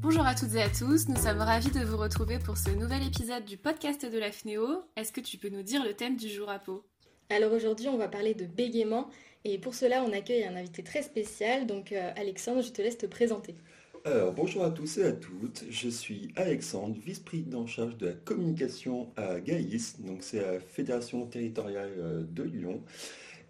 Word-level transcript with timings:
Bonjour 0.00 0.24
à 0.24 0.36
toutes 0.36 0.54
et 0.54 0.62
à 0.62 0.68
tous, 0.68 1.08
nous 1.08 1.16
sommes 1.16 1.38
ravis 1.38 1.72
de 1.72 1.84
vous 1.84 1.96
retrouver 1.96 2.38
pour 2.38 2.56
ce 2.56 2.70
nouvel 2.70 3.04
épisode 3.04 3.44
du 3.44 3.56
podcast 3.56 4.06
de 4.06 4.16
la 4.16 4.30
FNEO. 4.30 4.84
Est-ce 4.96 5.12
que 5.12 5.20
tu 5.20 5.38
peux 5.38 5.48
nous 5.48 5.64
dire 5.64 5.84
le 5.84 5.92
thème 5.92 6.14
du 6.14 6.28
jour 6.28 6.48
à 6.48 6.60
peau 6.60 6.84
Alors 7.30 7.52
aujourd'hui, 7.52 7.88
on 7.88 7.96
va 7.96 8.06
parler 8.06 8.32
de 8.32 8.44
bégaiement 8.44 9.10
et 9.44 9.58
pour 9.58 9.74
cela, 9.74 10.04
on 10.04 10.12
accueille 10.12 10.44
un 10.44 10.54
invité 10.54 10.84
très 10.84 11.02
spécial. 11.02 11.66
Donc 11.66 11.90
euh, 11.90 12.12
Alexandre, 12.16 12.62
je 12.62 12.70
te 12.70 12.80
laisse 12.80 12.96
te 12.96 13.06
présenter. 13.06 13.56
Alors 14.04 14.32
bonjour 14.32 14.62
à 14.62 14.70
tous 14.70 14.98
et 14.98 15.04
à 15.04 15.12
toutes, 15.12 15.64
je 15.68 15.88
suis 15.88 16.30
Alexandre, 16.36 16.96
vice-président 17.04 17.62
en 17.62 17.66
charge 17.66 17.96
de 17.96 18.06
la 18.06 18.12
communication 18.12 19.10
à 19.16 19.40
GAIS, 19.40 19.96
donc 19.98 20.22
c'est 20.22 20.40
la 20.40 20.60
Fédération 20.60 21.26
territoriale 21.26 21.92
euh, 21.98 22.22
de 22.22 22.44
Lyon, 22.44 22.84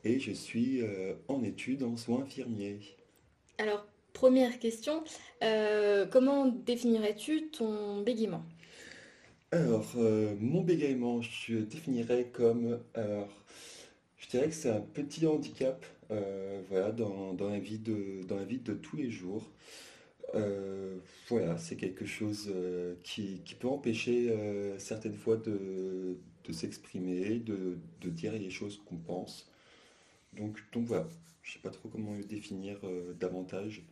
et 0.02 0.18
je 0.18 0.32
suis 0.32 0.80
euh, 0.80 1.12
en 1.28 1.44
études 1.44 1.82
en 1.82 1.98
soins 1.98 2.22
infirmiers. 2.22 2.80
Alors 3.58 3.86
Première 4.18 4.58
question, 4.58 5.04
euh, 5.44 6.04
comment 6.04 6.46
définirais-tu 6.46 7.50
ton 7.50 8.02
bégaiement? 8.02 8.44
Alors, 9.52 9.92
euh, 9.96 10.34
mon 10.40 10.62
bégaiement, 10.62 11.22
je 11.22 11.58
définirais 11.58 12.24
comme, 12.32 12.80
alors, 12.94 13.28
je 14.16 14.28
dirais 14.28 14.48
que 14.48 14.54
c'est 14.54 14.70
un 14.70 14.80
petit 14.80 15.24
handicap, 15.24 15.86
euh, 16.10 16.60
voilà, 16.68 16.90
dans, 16.90 17.36
la 17.38 17.60
vie 17.60 17.78
de, 17.78 18.24
dans 18.26 18.34
la 18.34 18.44
vie 18.44 18.58
de 18.58 18.74
tous 18.74 18.96
les 18.96 19.08
jours. 19.08 19.48
voilà, 21.28 21.56
c'est 21.56 21.76
quelque 21.76 22.04
chose 22.04 22.52
qui, 23.04 23.40
peut 23.60 23.68
empêcher 23.68 24.34
certaines 24.78 25.14
fois 25.14 25.36
de, 25.36 26.18
s'exprimer, 26.50 27.38
de, 27.38 27.78
dire 28.02 28.32
les 28.32 28.50
choses 28.50 28.82
qu'on 28.84 28.96
pense. 28.96 29.48
Donc, 30.32 30.58
donc 30.72 30.86
voilà, 30.86 31.06
je 31.44 31.50
ne 31.50 31.52
sais 31.52 31.60
pas 31.60 31.70
trop 31.70 31.88
comment 31.88 32.14
le 32.14 32.24
définir 32.24 32.80
davantage. 33.20 33.84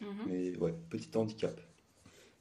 Mhm. 0.00 0.08
Mais 0.26 0.56
ouais, 0.58 0.74
petit 0.90 1.10
handicap. 1.16 1.60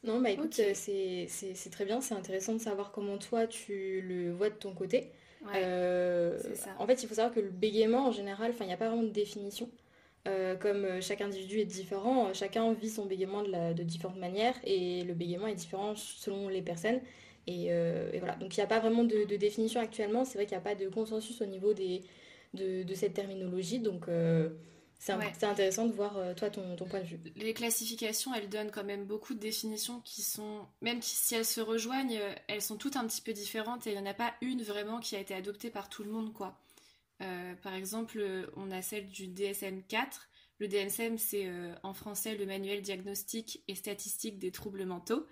Non, 0.05 0.21
bah 0.21 0.29
écoute, 0.29 0.59
euh, 0.59 0.73
c'est 0.75 1.69
très 1.71 1.85
bien, 1.85 1.99
c'est 1.99 2.13
intéressant 2.13 2.53
de 2.53 2.59
savoir 2.59 2.91
comment 2.91 3.17
toi 3.17 3.47
tu 3.47 4.01
le 4.01 4.31
vois 4.31 4.49
de 4.49 4.55
ton 4.55 4.73
côté. 4.73 5.09
Euh, 5.55 6.39
en 6.79 6.85
fait, 6.85 7.03
il 7.03 7.07
faut 7.07 7.15
savoir 7.15 7.33
que 7.33 7.39
le 7.39 7.49
bégaiement, 7.49 8.07
en 8.07 8.11
général, 8.11 8.53
il 8.59 8.65
n'y 8.65 8.73
a 8.73 8.77
pas 8.77 8.89
vraiment 8.89 9.03
de 9.03 9.09
définition. 9.09 9.69
Euh, 10.27 10.55
comme 10.55 11.01
chaque 11.01 11.21
individu 11.21 11.59
est 11.59 11.65
différent, 11.65 12.33
chacun 12.33 12.71
vit 12.73 12.89
son 12.89 13.05
bégaiement 13.05 13.43
de, 13.43 13.73
de 13.73 13.83
différentes 13.83 14.17
manières 14.17 14.55
et 14.63 15.03
le 15.03 15.13
bégaiement 15.13 15.47
est 15.47 15.55
différent 15.55 15.95
selon 15.95 16.49
les 16.49 16.61
personnes. 16.61 16.99
Et, 17.47 17.69
voilà, 18.19 18.35
donc 18.35 18.55
il 18.55 18.59
n'y 18.59 18.63
a 18.63 18.67
pas 18.67 18.79
vraiment 18.79 19.03
de, 19.03 19.23
définition 19.37 19.81
actuellement. 19.81 20.23
C'est 20.23 20.37
vrai 20.37 20.45
qu'il 20.45 20.55
n'y 20.55 20.61
a 20.61 20.65
pas 20.65 20.75
de 20.75 20.87
consensus 20.87 21.41
au 21.41 21.45
niveau 21.45 21.73
des, 21.73 22.03
de, 22.53 22.83
de 22.83 22.93
cette 22.93 23.13
terminologie. 23.13 23.79
Donc 23.79 24.07
c'est 24.99 25.43
intéressant 25.43 25.85
de 25.85 25.93
voir, 25.93 26.17
euh, 26.17 26.33
toi, 26.33 26.49
ton, 26.49 26.75
point 26.75 26.99
de 26.99 27.05
vue. 27.05 27.19
Les 27.35 27.53
classifications, 27.53 28.33
elles 28.33 28.49
donnent 28.49 28.71
quand 28.71 28.83
même 28.83 29.05
beaucoup 29.05 29.33
de 29.33 29.39
définitions 29.39 30.01
qui 30.01 30.21
sont, 30.21 30.65
même 30.81 31.01
si 31.01 31.35
elles 31.35 31.45
se 31.45 31.61
rejoignent, 31.61 32.17
euh, 32.17 32.33
elles 32.47 32.61
sont 32.61 32.77
toutes 32.77 32.95
un 32.95 33.05
petit 33.05 33.21
peu 33.21 33.33
différentes 33.33 33.87
et 33.87 33.91
il 33.91 33.93
n'y 33.93 34.01
en 34.01 34.09
a 34.09 34.13
pas 34.13 34.33
une 34.41 34.63
vraiment 34.63 34.99
qui 34.99 35.15
a 35.15 35.19
été 35.19 35.33
adoptée 35.33 35.69
par 35.69 35.89
tout 35.89 36.03
le 36.03 36.11
monde, 36.11 36.33
quoi. 36.33 36.59
Euh, 37.21 37.53
par 37.61 37.73
exemple, 37.73 38.21
on 38.57 38.71
a 38.71 38.81
celle 38.81 39.07
du 39.07 39.27
DSM-4. 39.27 40.27
Le 40.59 40.67
DSM, 40.67 41.17
c'est 41.17 41.49
en 41.83 41.93
français 41.93 42.35
le 42.35 42.45
manuel 42.45 42.81
diagnostique 42.81 43.61
et 43.67 43.75
statistique 43.75 44.39
des 44.39 44.51
troubles 44.51 44.85
mentaux. 44.85 45.25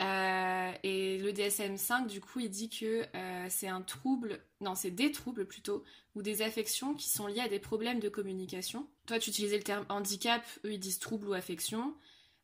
Euh, 0.00 0.72
et 0.82 1.18
le 1.18 1.32
DSM-5, 1.32 2.06
du 2.08 2.20
coup, 2.20 2.40
il 2.40 2.50
dit 2.50 2.68
que 2.68 3.06
euh, 3.14 3.46
c'est 3.48 3.68
un 3.68 3.80
trouble, 3.80 4.40
non, 4.60 4.74
c'est 4.74 4.90
des 4.90 5.12
troubles 5.12 5.46
plutôt, 5.46 5.84
ou 6.14 6.22
des 6.22 6.42
affections 6.42 6.94
qui 6.94 7.08
sont 7.08 7.26
liées 7.26 7.40
à 7.40 7.48
des 7.48 7.60
problèmes 7.60 8.00
de 8.00 8.08
communication. 8.08 8.88
Toi, 9.06 9.18
tu 9.18 9.30
utilisais 9.30 9.56
le 9.56 9.62
terme 9.62 9.86
handicap, 9.88 10.42
eux, 10.64 10.72
ils 10.72 10.80
disent 10.80 10.98
trouble 10.98 11.28
ou 11.28 11.32
affection. 11.34 11.94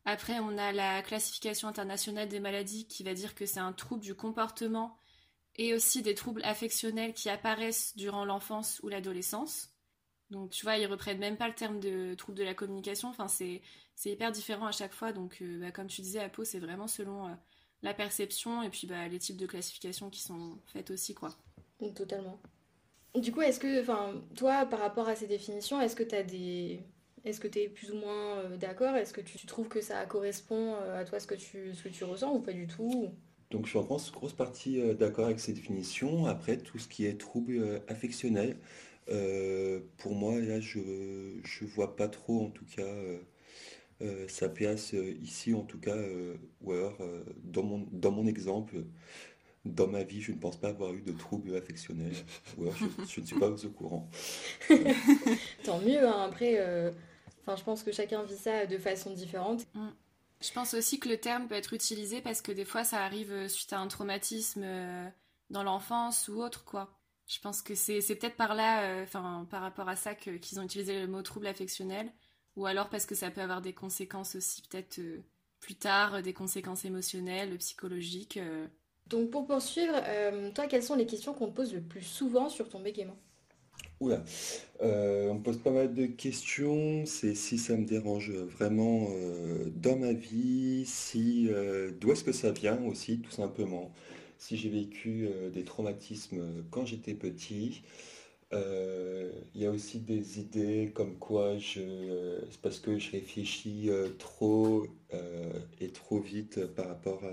Après, 0.05 0.39
on 0.39 0.57
a 0.57 0.71
la 0.71 1.01
classification 1.01 1.67
internationale 1.67 2.29
des 2.29 2.39
maladies 2.39 2.87
qui 2.87 3.03
va 3.03 3.13
dire 3.13 3.35
que 3.35 3.45
c'est 3.45 3.59
un 3.59 3.73
trouble 3.73 4.01
du 4.01 4.15
comportement 4.15 4.97
et 5.57 5.73
aussi 5.73 6.01
des 6.01 6.15
troubles 6.15 6.43
affectionnels 6.43 7.13
qui 7.13 7.29
apparaissent 7.29 7.95
durant 7.97 8.25
l'enfance 8.25 8.79
ou 8.83 8.89
l'adolescence. 8.89 9.70
Donc, 10.31 10.49
tu 10.49 10.63
vois, 10.63 10.77
ils 10.77 10.87
reprennent 10.87 11.19
même 11.19 11.35
pas 11.35 11.49
le 11.49 11.53
terme 11.53 11.79
de 11.79 12.15
trouble 12.15 12.37
de 12.37 12.43
la 12.43 12.53
communication. 12.53 13.09
Enfin, 13.09 13.27
c'est 13.27 13.61
c'est 13.95 14.09
hyper 14.09 14.31
différent 14.31 14.65
à 14.65 14.71
chaque 14.71 14.93
fois. 14.93 15.11
Donc, 15.11 15.37
euh, 15.41 15.59
bah, 15.59 15.71
comme 15.71 15.87
tu 15.87 16.01
disais, 16.01 16.19
à 16.19 16.29
peau, 16.29 16.43
c'est 16.43 16.57
vraiment 16.57 16.87
selon 16.87 17.27
euh, 17.27 17.31
la 17.83 17.93
perception 17.93 18.63
et 18.63 18.69
puis 18.69 18.87
bah, 18.87 19.07
les 19.07 19.19
types 19.19 19.37
de 19.37 19.45
classification 19.45 20.09
qui 20.09 20.21
sont 20.21 20.57
faites 20.67 20.89
aussi, 20.89 21.13
quoi. 21.13 21.29
Totalement. 21.93 22.39
Du 23.13 23.31
coup, 23.31 23.41
est-ce 23.41 23.59
que, 23.59 23.81
enfin, 23.81 24.21
toi, 24.35 24.65
par 24.65 24.79
rapport 24.79 25.07
à 25.07 25.15
ces 25.15 25.27
définitions, 25.27 25.81
est-ce 25.81 25.95
que 25.95 26.03
tu 26.03 26.15
as 26.15 26.23
des. 26.23 26.79
Est-ce 27.25 27.39
que 27.39 27.47
tu 27.47 27.59
es 27.59 27.69
plus 27.69 27.91
ou 27.91 27.95
moins 27.95 28.37
euh, 28.37 28.57
d'accord? 28.57 28.95
Est-ce 28.95 29.13
que 29.13 29.21
tu, 29.21 29.45
trouves 29.45 29.67
que 29.67 29.81
ça 29.81 30.03
correspond 30.05 30.73
à 30.75 31.03
toi 31.03 31.19
ce 31.19 31.27
que 31.27 31.35
tu, 31.35 31.75
ce 31.75 31.83
que 31.83 31.89
tu 31.89 32.03
ressens 32.03 32.33
ou 32.33 32.39
pas 32.39 32.53
du 32.53 32.65
tout? 32.65 33.09
Donc 33.51 33.65
je 33.65 33.71
suis 33.71 33.77
en 33.77 33.83
grosse, 33.83 34.11
grosse 34.11 34.33
partie 34.33 34.81
d'accord 34.95 35.25
avec 35.25 35.39
ces 35.39 35.53
définitions. 35.53 36.25
Après, 36.25 36.57
tout 36.57 36.79
ce 36.79 36.87
qui 36.87 37.05
est 37.05 37.19
trouble 37.19 37.83
affectionnel, 37.87 38.57
pour 39.97 40.15
moi, 40.15 40.39
là, 40.39 40.59
je 40.59 40.79
ne 40.79 41.67
vois 41.67 41.95
pas 41.95 42.07
trop, 42.07 42.45
en 42.45 42.49
tout 42.49 42.65
cas, 42.65 42.93
euh, 44.01 44.27
ça 44.27 44.49
place 44.49 44.95
euh, 44.95 45.15
ici 45.21 45.53
en 45.53 45.61
tout 45.61 45.79
cas, 45.79 45.95
euh, 45.95 46.35
ou 46.61 46.71
alors 46.71 46.97
dans 47.43 47.61
mon, 47.61 47.87
dans 47.91 48.11
mon 48.11 48.25
exemple, 48.25 48.83
dans 49.63 49.87
ma 49.87 50.03
vie, 50.03 50.21
je 50.21 50.31
ne 50.31 50.37
pense 50.37 50.57
pas 50.57 50.69
avoir 50.69 50.93
eu 50.93 51.01
de 51.01 51.11
troubles 51.11 51.55
affectionnels, 51.55 52.15
ou 52.57 52.63
alors 52.63 52.75
je, 52.75 53.21
ne 53.21 53.25
suis 53.25 53.39
pas 53.39 53.49
au 53.49 53.69
courant. 53.69 54.09
Tant 55.63 55.79
mieux, 55.81 56.07
hein. 56.07 56.23
après, 56.23 56.59
enfin, 57.41 57.55
je 57.55 57.63
pense 57.63 57.83
que 57.83 57.91
chacun 57.91 58.23
vit 58.23 58.37
ça 58.37 58.65
de 58.65 58.77
façon 58.77 59.13
différente. 59.13 59.67
Mm. 59.75 59.89
Je 60.41 60.51
pense 60.51 60.73
aussi 60.73 60.99
que 60.99 61.07
le 61.07 61.17
terme 61.17 61.47
peut 61.47 61.53
être 61.53 61.73
utilisé 61.73 62.19
parce 62.21 62.41
que 62.41 62.51
des 62.51 62.65
fois 62.65 62.83
ça 62.83 63.03
arrive 63.03 63.47
suite 63.47 63.73
à 63.73 63.79
un 63.79 63.87
traumatisme 63.87 64.65
dans 65.51 65.61
l'enfance 65.61 66.27
ou 66.27 66.41
autre, 66.41 66.65
quoi. 66.65 66.89
Je 67.31 67.39
pense 67.39 67.61
que 67.61 67.75
c'est 67.75 68.01
peut-être 68.01 68.35
par 68.35 68.55
là, 68.55 69.01
enfin 69.03 69.47
par 69.49 69.61
rapport 69.61 69.87
à 69.87 69.95
ça 69.95 70.15
qu'ils 70.15 70.59
ont 70.59 70.63
utilisé 70.63 70.99
le 70.99 71.07
mot 71.07 71.21
trouble 71.21 71.47
affectionnel. 71.47 72.11
Ou 72.55 72.65
alors 72.65 72.89
parce 72.89 73.05
que 73.05 73.15
ça 73.15 73.31
peut 73.31 73.41
avoir 73.41 73.61
des 73.61 73.73
conséquences 73.73 74.35
aussi 74.35 74.61
peut-être 74.63 74.99
euh, 74.99 75.23
plus 75.59 75.75
tard, 75.75 76.21
des 76.21 76.33
conséquences 76.33 76.85
émotionnelles, 76.85 77.57
psychologiques. 77.57 78.37
Euh. 78.37 78.67
Donc 79.07 79.29
pour 79.29 79.47
poursuivre, 79.47 79.93
euh, 80.07 80.51
toi, 80.51 80.67
quelles 80.67 80.83
sont 80.83 80.95
les 80.95 81.05
questions 81.05 81.33
qu'on 81.33 81.47
te 81.47 81.55
pose 81.55 81.73
le 81.73 81.81
plus 81.81 82.03
souvent 82.03 82.49
sur 82.49 82.67
ton 82.69 82.81
bégaiement? 82.81 83.17
Oula, 83.99 84.23
on 84.79 85.35
me 85.35 85.43
pose 85.43 85.59
pas 85.59 85.69
mal 85.69 85.93
de 85.93 86.07
questions. 86.07 87.05
C'est 87.05 87.35
si 87.35 87.57
ça 87.57 87.77
me 87.77 87.85
dérange 87.85 88.31
vraiment 88.31 89.09
dans 89.75 89.95
ma 89.95 90.11
vie, 90.11 90.85
si 90.87 91.49
d'où 91.99 92.11
est-ce 92.11 92.23
que 92.23 92.31
ça 92.31 92.51
vient 92.51 92.83
aussi, 92.85 93.19
tout 93.19 93.29
simplement. 93.29 93.91
Si 94.41 94.57
j'ai 94.57 94.69
vécu 94.69 95.29
des 95.53 95.63
traumatismes 95.63 96.41
quand 96.71 96.83
j'étais 96.83 97.13
petit, 97.13 97.83
euh, 98.53 99.31
il 99.55 99.61
y 99.61 99.65
a 99.65 99.71
aussi 99.71 99.99
des 99.99 100.39
idées 100.39 100.91
comme 100.93 101.17
quoi 101.17 101.57
je, 101.57 102.41
c'est 102.49 102.59
parce 102.61 102.79
que 102.79 102.99
je 102.99 103.11
réfléchis 103.11 103.89
euh, 103.89 104.09
trop 104.19 104.85
euh, 105.13 105.53
et 105.79 105.89
trop 105.89 106.19
vite 106.19 106.65
par 106.75 106.87
rapport 106.87 107.23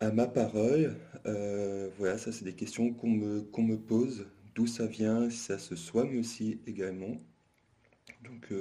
à, 0.00 0.10
ma 0.12 0.26
parole. 0.26 0.96
voilà, 1.98 2.18
ça 2.18 2.32
c'est 2.32 2.44
des 2.44 2.54
questions 2.54 2.92
qu'on 2.92 3.10
me, 3.10 3.42
qu'on 3.42 3.62
me 3.62 3.78
pose, 3.78 4.26
d'où 4.54 4.66
ça 4.66 4.86
vient, 4.86 5.30
si 5.30 5.38
ça 5.38 5.58
se 5.58 5.76
soigne 5.76 6.18
aussi 6.18 6.60
également. 6.66 7.16
Donc, 8.24 8.52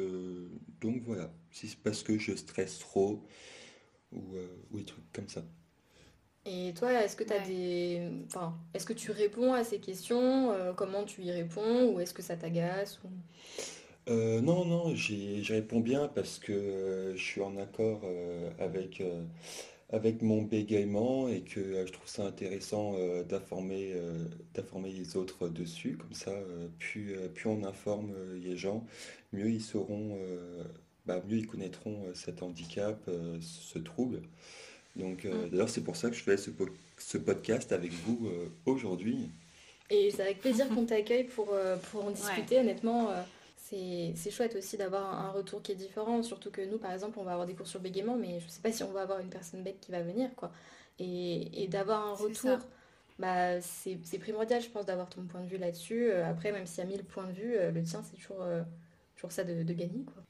donc 0.82 1.02
voilà, 1.04 1.34
si 1.52 1.68
c'est 1.68 1.80
parce 1.80 2.04
que 2.04 2.18
je 2.18 2.36
stresse 2.36 2.80
trop 2.80 3.24
ou 4.12 4.78
des 4.78 4.86
trucs 4.86 5.12
comme 5.14 5.28
ça. 5.28 5.44
Et 6.52 6.74
toi, 6.74 6.92
est-ce 7.04 7.16
que 7.16 7.24
tu 7.24 7.34
as 7.34 7.40
des. 7.40 8.02
Enfin, 8.26 8.58
est-ce 8.74 8.86
que 8.86 8.94
tu 8.94 9.12
réponds 9.12 9.54
à 9.54 9.64
ces 9.64 9.78
questions 9.78 10.52
euh, 10.52 10.74
Comment 10.74 11.04
tu 11.04 11.22
y 11.22 11.32
réponds 11.32 11.94
Ou 11.94 12.00
est-ce 12.00 12.14
que 12.14 12.24
ça 12.24 12.38
t'agace 12.38 13.00
euh, 14.10 14.42
Non, 14.42 14.66
non, 14.66 14.96
j'y 14.96 15.44
réponds 15.44 15.80
bien 15.80 16.08
parce 16.08 16.40
que 16.40 16.52
euh, 16.52 17.16
je 17.16 17.24
suis 17.24 17.42
en 17.42 17.56
accord 17.58 18.02
avec, 18.58 19.04
avec 19.92 20.24
mon 20.24 20.42
bégaiement 20.42 21.28
et 21.28 21.42
que 21.42 21.86
je 21.86 21.92
trouve 21.92 22.08
ça 22.10 22.26
intéressant 22.26 22.96
d'informer 23.30 23.94
d'informer 24.56 24.92
les 24.92 25.18
autres 25.18 25.50
dessus. 25.50 25.98
Comme 25.98 26.14
ça, 26.14 26.34
plus, 26.80 27.16
plus 27.36 27.48
on 27.48 27.64
informe 27.64 28.12
les 28.42 28.58
gens, 28.58 28.88
mieux 29.34 29.52
ils 29.52 29.62
sauront, 29.62 30.18
bah, 31.06 31.22
mieux 31.28 31.38
ils 31.38 31.48
connaîtront 31.48 32.06
cet 32.16 32.42
handicap, 32.42 33.08
ce 33.40 33.78
trouble. 33.78 34.24
Donc, 34.96 35.26
euh, 35.26 35.46
mm. 35.46 35.50
d'ailleurs, 35.50 35.70
c'est 35.70 35.84
pour 35.84 35.96
ça 35.96 36.10
que 36.10 36.16
je 36.16 36.24
fais 36.24 36.38
ce, 36.38 36.52
ce 36.98 37.18
podcast 37.18 37.72
avec 37.72 37.92
vous 37.92 38.28
euh, 38.28 38.48
aujourd'hui. 38.66 39.30
Et 39.90 40.12
c'est 40.12 40.22
avec 40.22 40.40
plaisir 40.40 40.68
qu'on 40.70 40.86
t'accueille 40.86 41.24
pour, 41.24 41.50
euh, 41.54 41.78
pour 41.92 42.06
en 42.06 42.12
discuter. 42.12 42.60
Honnêtement, 42.60 43.10
c'est 43.58 44.32
chouette 44.32 44.56
aussi 44.56 44.78
d'avoir 44.78 45.20
un 45.20 45.32
retour 45.32 45.62
qui 45.62 45.72
est 45.72 45.76
différent. 45.76 46.22
Surtout 46.22 46.52
que 46.52 46.62
nous, 46.62 46.78
par 46.78 46.92
exemple, 46.92 47.18
on 47.20 47.24
va 47.24 47.32
avoir 47.32 47.48
des 47.48 47.56
cours 47.56 47.68
sur 47.68 47.80
bégaiement, 47.80 48.16
mais 48.16 48.40
je 48.40 48.46
ne 48.46 48.50
sais 48.50 48.62
pas 48.62 48.72
si 48.72 48.84
on 48.84 48.92
va 48.92 49.02
avoir 49.02 49.20
une 49.20 49.30
personne 49.30 49.64
bête 49.64 49.80
qui 49.80 49.92
va 49.92 50.02
venir. 50.02 50.30
quoi. 50.36 50.52
Et, 51.00 51.64
et 51.64 51.68
d'avoir 51.68 52.06
un 52.06 52.14
retour, 52.14 52.60
bah, 53.18 53.60
c'est 53.62 54.20
primordial, 54.20 54.62
je 54.62 54.70
pense, 54.70 54.86
d'avoir 54.86 55.10
ton 55.10 55.24
point 55.24 55.42
de 55.42 55.48
vue 55.48 55.58
là-dessus. 55.58 56.12
Après, 56.12 56.52
même 56.52 56.68
s'il 56.68 56.84
y 56.84 56.88
a 56.88 56.90
mille 56.90 57.04
points 57.04 57.28
de 57.28 57.34
vue, 57.34 57.56
le 57.74 57.84
tien, 57.84 58.04
c'est 58.04 58.18
toujours, 58.18 58.46
toujours 59.16 59.32
ça 59.32 59.44
de, 59.44 59.64
de 59.64 59.74
gagner. 59.74 60.04
Quoi. 60.04 60.24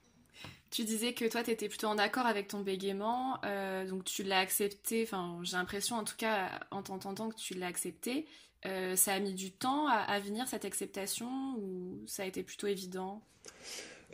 Tu 0.71 0.83
disais 0.83 1.13
que 1.13 1.25
toi, 1.25 1.43
tu 1.43 1.49
étais 1.49 1.67
plutôt 1.67 1.87
en 1.87 1.97
accord 1.97 2.27
avec 2.27 2.47
ton 2.47 2.59
bégaiement, 2.61 3.39
euh, 3.43 3.87
donc 3.87 4.03
tu 4.03 4.21
l'as 4.21 4.39
accepté, 4.39 5.03
enfin 5.03 5.39
j'ai 5.41 5.57
l'impression 5.57 5.95
en 5.95 6.03
tout 6.03 6.15
cas 6.15 6.59
en 6.69 6.83
t'entendant 6.83 7.29
que 7.29 7.35
tu 7.35 7.55
l'as 7.55 7.67
accepté. 7.67 8.27
Euh, 8.65 8.95
ça 8.95 9.13
a 9.13 9.19
mis 9.19 9.33
du 9.33 9.51
temps 9.51 9.87
à, 9.87 10.19
venir 10.19 10.47
cette 10.47 10.65
acceptation 10.65 11.55
ou 11.57 12.03
ça 12.05 12.23
a 12.23 12.25
été 12.25 12.43
plutôt 12.43 12.67
évident? 12.67 13.23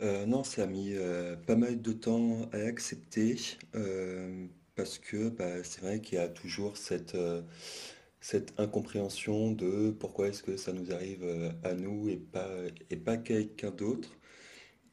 Euh, 0.00 0.24
Non, 0.24 0.44
ça 0.44 0.62
a 0.62 0.66
mis 0.66 0.94
pas 1.46 1.56
mal 1.56 1.82
de 1.82 1.92
temps 1.92 2.48
à 2.52 2.58
accepter 2.58 3.36
parce 4.76 4.98
que 4.98 5.28
bah, 5.28 5.62
c'est 5.62 5.82
vrai 5.82 6.00
qu'il 6.00 6.16
y 6.16 6.20
a 6.20 6.28
toujours 6.28 6.78
cette, 6.78 7.16
incompréhension 8.56 9.50
de 9.50 9.90
pourquoi 9.90 10.28
est-ce 10.28 10.42
que 10.42 10.56
ça 10.56 10.72
nous 10.72 10.90
arrive 10.90 11.54
à 11.64 11.74
nous 11.74 12.08
et 12.08 12.16
pas, 12.16 12.48
et 12.88 12.96
pas 12.96 13.18
quelqu'un 13.18 13.72
d'autre. 13.72 14.16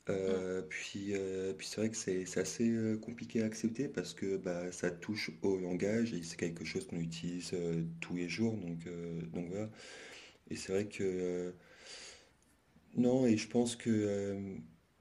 Euh, 0.10 0.62
puis, 0.64 1.14
euh, 1.14 1.54
puis 1.54 1.66
c'est 1.66 1.78
vrai 1.78 1.90
que 1.90 1.96
c'est 1.96 2.38
assez 2.38 2.70
euh, 2.70 2.98
compliqué 2.98 3.42
à 3.42 3.46
accepter 3.46 3.88
parce 3.88 4.14
que 4.14 4.36
bah, 4.36 4.72
ça 4.72 4.92
touche 4.92 5.32
au 5.42 5.58
langage 5.58 6.14
et 6.14 6.22
c'est 6.24 6.36
quelque 6.38 6.66
chose 6.66 6.86
qu'on 6.88 7.00
utilise 7.00 7.52
tous 8.02 8.16
les 8.16 8.28
jours. 8.28 8.56
Donc, 8.58 8.88
donc 9.34 9.50
voilà. 9.50 9.70
Et 10.50 10.56
c'est 10.56 10.74
vrai 10.74 10.86
que 10.88 11.54
non, 12.96 13.26
et 13.26 13.38
je 13.38 13.48
pense 13.48 13.76
que 13.76 14.36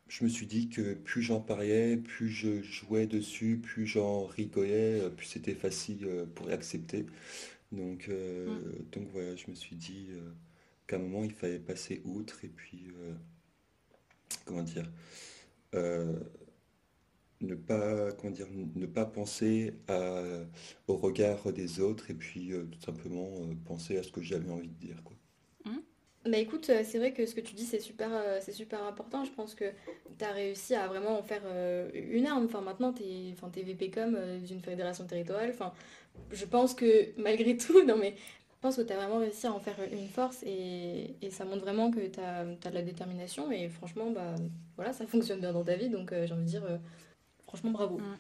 je 0.09 0.25
me 0.25 0.29
suis 0.29 0.47
dit 0.47 0.69
que 0.69 0.95
plus 0.95 1.23
j'en 1.23 1.41
parlais, 1.41 1.97
plus 1.97 2.29
je 2.29 2.63
jouais 2.63 3.07
dessus, 3.07 3.59
plus 3.59 3.87
j'en 3.87 4.25
rigolais, 4.27 5.03
plus 5.17 5.27
c'était 5.27 5.55
facile 5.55 6.27
pour 6.35 6.49
accepter. 6.51 7.07
Donc, 7.73 8.09
mm. 8.09 8.91
donc 8.93 9.09
voilà, 9.13 9.35
je 9.37 9.51
me 9.51 9.55
suis 9.57 9.77
dit 9.77 10.09
qu'à 10.87 10.97
un 10.97 11.01
moment 11.01 11.25
il 11.25 11.33
fallait 11.33 11.59
passer 11.59 12.03
outre 12.05 12.45
et 12.45 12.49
puis 12.49 12.87
comment 14.45 14.63
dire, 14.63 14.91
euh, 15.75 16.19
ne 17.41 17.55
pas, 17.55 18.13
comment 18.13 18.33
dire, 18.33 18.47
ne 18.53 18.87
pas 18.87 19.05
penser 19.05 19.75
au 20.87 20.97
regard 20.97 21.53
des 21.53 21.81
autres 21.81 22.11
et 22.11 22.15
puis 22.15 22.53
euh, 22.53 22.65
tout 22.65 22.81
simplement 22.81 23.31
euh, 23.41 23.55
penser 23.65 23.97
à 23.97 24.03
ce 24.03 24.13
que 24.13 24.23
j'avais 24.23 24.51
envie 24.51 24.69
de 24.69 24.79
dire. 24.79 25.03
Quoi. 25.03 25.17
Mmh. 25.65 26.31
Bah 26.31 26.39
écoute, 26.39 26.67
c'est 26.67 26.99
vrai 26.99 27.13
que 27.13 27.27
ce 27.27 27.35
que 27.35 27.41
tu 27.41 27.55
dis, 27.55 27.65
c'est 27.65 27.81
super, 27.81 28.11
c'est 28.41 28.53
super 28.53 28.85
important. 28.85 29.25
Je 29.25 29.33
pense 29.33 29.57
que 29.57 29.65
tu 30.19 30.25
as 30.25 30.31
réussi 30.31 30.75
à 30.77 30.87
vraiment 30.87 31.19
en 31.19 31.23
faire 31.25 31.43
une 31.95 32.27
arme. 32.27 32.45
Enfin, 32.45 32.61
maintenant, 32.61 32.93
tu 32.93 33.03
es, 33.03 33.33
enfin, 33.33 33.51
VPCOM 33.53 34.39
d'une 34.45 34.61
fédération 34.61 35.05
territoriale. 35.05 35.51
Enfin, 35.51 35.73
je 36.31 36.45
pense 36.45 36.75
que 36.75 37.09
malgré 37.21 37.57
tout, 37.57 37.85
non 37.85 37.97
mais 37.97 38.15
pense 38.63 38.77
que 38.77 38.83
tu 38.83 38.93
as 38.93 38.97
vraiment 38.97 39.19
réussi 39.19 39.47
à 39.47 39.53
en 39.53 39.59
faire 39.59 39.77
une 39.93 40.09
force 40.09 40.43
et, 40.45 41.17
ça 41.31 41.45
montre 41.45 41.63
vraiment 41.63 41.91
que 41.91 42.07
tu 42.07 42.21
as, 42.21 42.45
de 42.45 42.75
la 42.75 42.83
détermination 42.83 43.51
et 43.51 43.69
franchement, 43.69 44.11
bah, 44.11 44.37
voilà, 44.77 44.93
ça 44.93 45.07
fonctionne 45.07 45.41
bien 45.41 45.53
dans 45.53 45.65
ta 45.65 45.77
vie, 45.77 45.91
donc 45.91 46.13
euh, 46.13 46.27
j'ai 46.27 46.33
envie 46.33 46.45
de 46.45 46.49
dire, 46.49 46.65
euh, 46.65 46.79
franchement, 47.47 47.73
bravo. 47.73 47.99
Mm. 47.99 48.17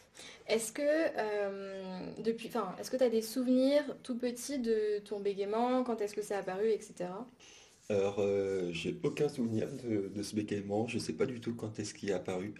Est-ce 0.48 0.72
que, 0.72 0.82
euh, 0.82 2.12
depuis, 2.18 2.48
enfin, 2.48 2.74
est-ce 2.80 2.90
que 2.90 2.96
tu 2.96 3.04
as 3.04 3.08
des 3.08 3.22
souvenirs 3.22 3.84
tout 4.02 4.18
petits 4.18 4.58
de 4.58 4.98
ton 5.04 5.20
bégaiement, 5.20 5.84
quand 5.84 6.00
est-ce 6.00 6.14
que 6.14 6.22
ça 6.22 6.36
a 6.36 6.40
apparu, 6.40 6.70
etc. 6.70 7.10
Alors, 7.88 8.20
j'ai 8.72 8.98
aucun 9.02 9.28
souvenir 9.28 9.68
de, 9.84 10.22
ce 10.22 10.34
bégaiement, 10.34 10.88
je 10.88 10.98
sais 10.98 11.12
pas 11.12 11.26
du 11.26 11.40
tout 11.40 11.54
quand 11.54 11.78
est-ce 11.78 11.94
qu'il 11.94 12.10
est 12.10 12.14
apparu. 12.14 12.54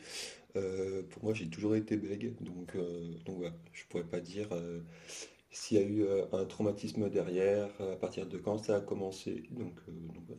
pour 0.52 1.24
moi, 1.24 1.34
j'ai 1.34 1.48
toujours 1.48 1.74
été 1.74 1.96
bègue, 1.96 2.34
donc, 2.40 2.76
donc 3.24 3.36
voilà, 3.38 3.54
je 3.72 3.84
pourrais 3.88 4.04
pas 4.04 4.20
dire 4.20 4.48
s'il 5.52 5.78
y 5.78 5.80
a 5.80 5.86
eu 5.86 6.02
euh, 6.02 6.24
un 6.32 6.46
traumatisme 6.46 7.08
derrière, 7.10 7.70
à 7.80 7.96
partir 7.96 8.26
de 8.26 8.38
quand 8.38 8.58
ça 8.58 8.76
a 8.76 8.80
commencé? 8.80 9.44
Donc, 9.50 9.78
euh, 9.88 9.92
donc 9.92 10.38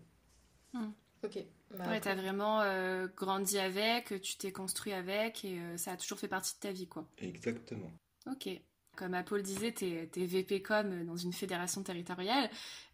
hmm. 0.74 0.92
Ok. 1.24 1.40
Bah, 1.72 1.88
ouais, 1.88 2.02
t'as 2.02 2.16
vraiment 2.16 2.62
euh, 2.62 3.08
grandi 3.16 3.58
avec, 3.58 4.22
tu 4.22 4.36
t'es 4.38 4.52
construit 4.52 4.92
avec 4.92 5.46
et 5.46 5.58
ça 5.78 5.94
a 5.94 5.98
toujours 5.98 6.20
fait 6.20 6.28
partie 6.28 6.56
de 6.56 6.60
ta 6.60 6.72
vie, 6.72 6.88
quoi. 6.88 7.08
Exactement. 7.20 7.92
Ok. 8.30 8.50
Comme 8.96 9.18
Paul 9.26 9.42
disait, 9.42 9.72
t'es 9.72 10.10
es 10.16 10.26
VP 10.26 10.62
comme 10.62 11.06
dans 11.06 11.16
une 11.16 11.34
fédération 11.34 11.82
territoriale. 11.82 12.50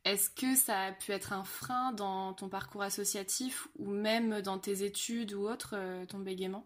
Est-ce 0.05 0.29
que 0.29 0.55
ça 0.55 0.79
a 0.83 0.91
pu 0.93 1.11
être 1.11 1.33
un 1.33 1.43
frein 1.43 1.91
dans 1.91 2.33
ton 2.33 2.47
parcours 2.47 2.83
associatif 2.83 3.67
ou 3.79 3.89
même 3.89 4.41
dans 4.41 4.59
tes 4.59 4.83
études 4.83 5.33
ou 5.33 5.49
autres, 5.49 5.75
ton 6.07 6.19
bégaiement? 6.19 6.65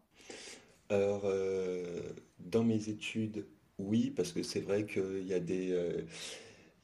Alors, 0.89 1.23
dans 2.37 2.63
mes 2.63 2.89
études, 2.89 3.47
oui, 3.79 4.11
parce 4.15 4.31
que 4.31 4.43
c'est 4.43 4.59
vrai 4.61 4.85
qu'il 4.85 5.25
y 5.27 5.33
a 5.33 5.39
des, 5.39 5.71
euh, 5.71 6.01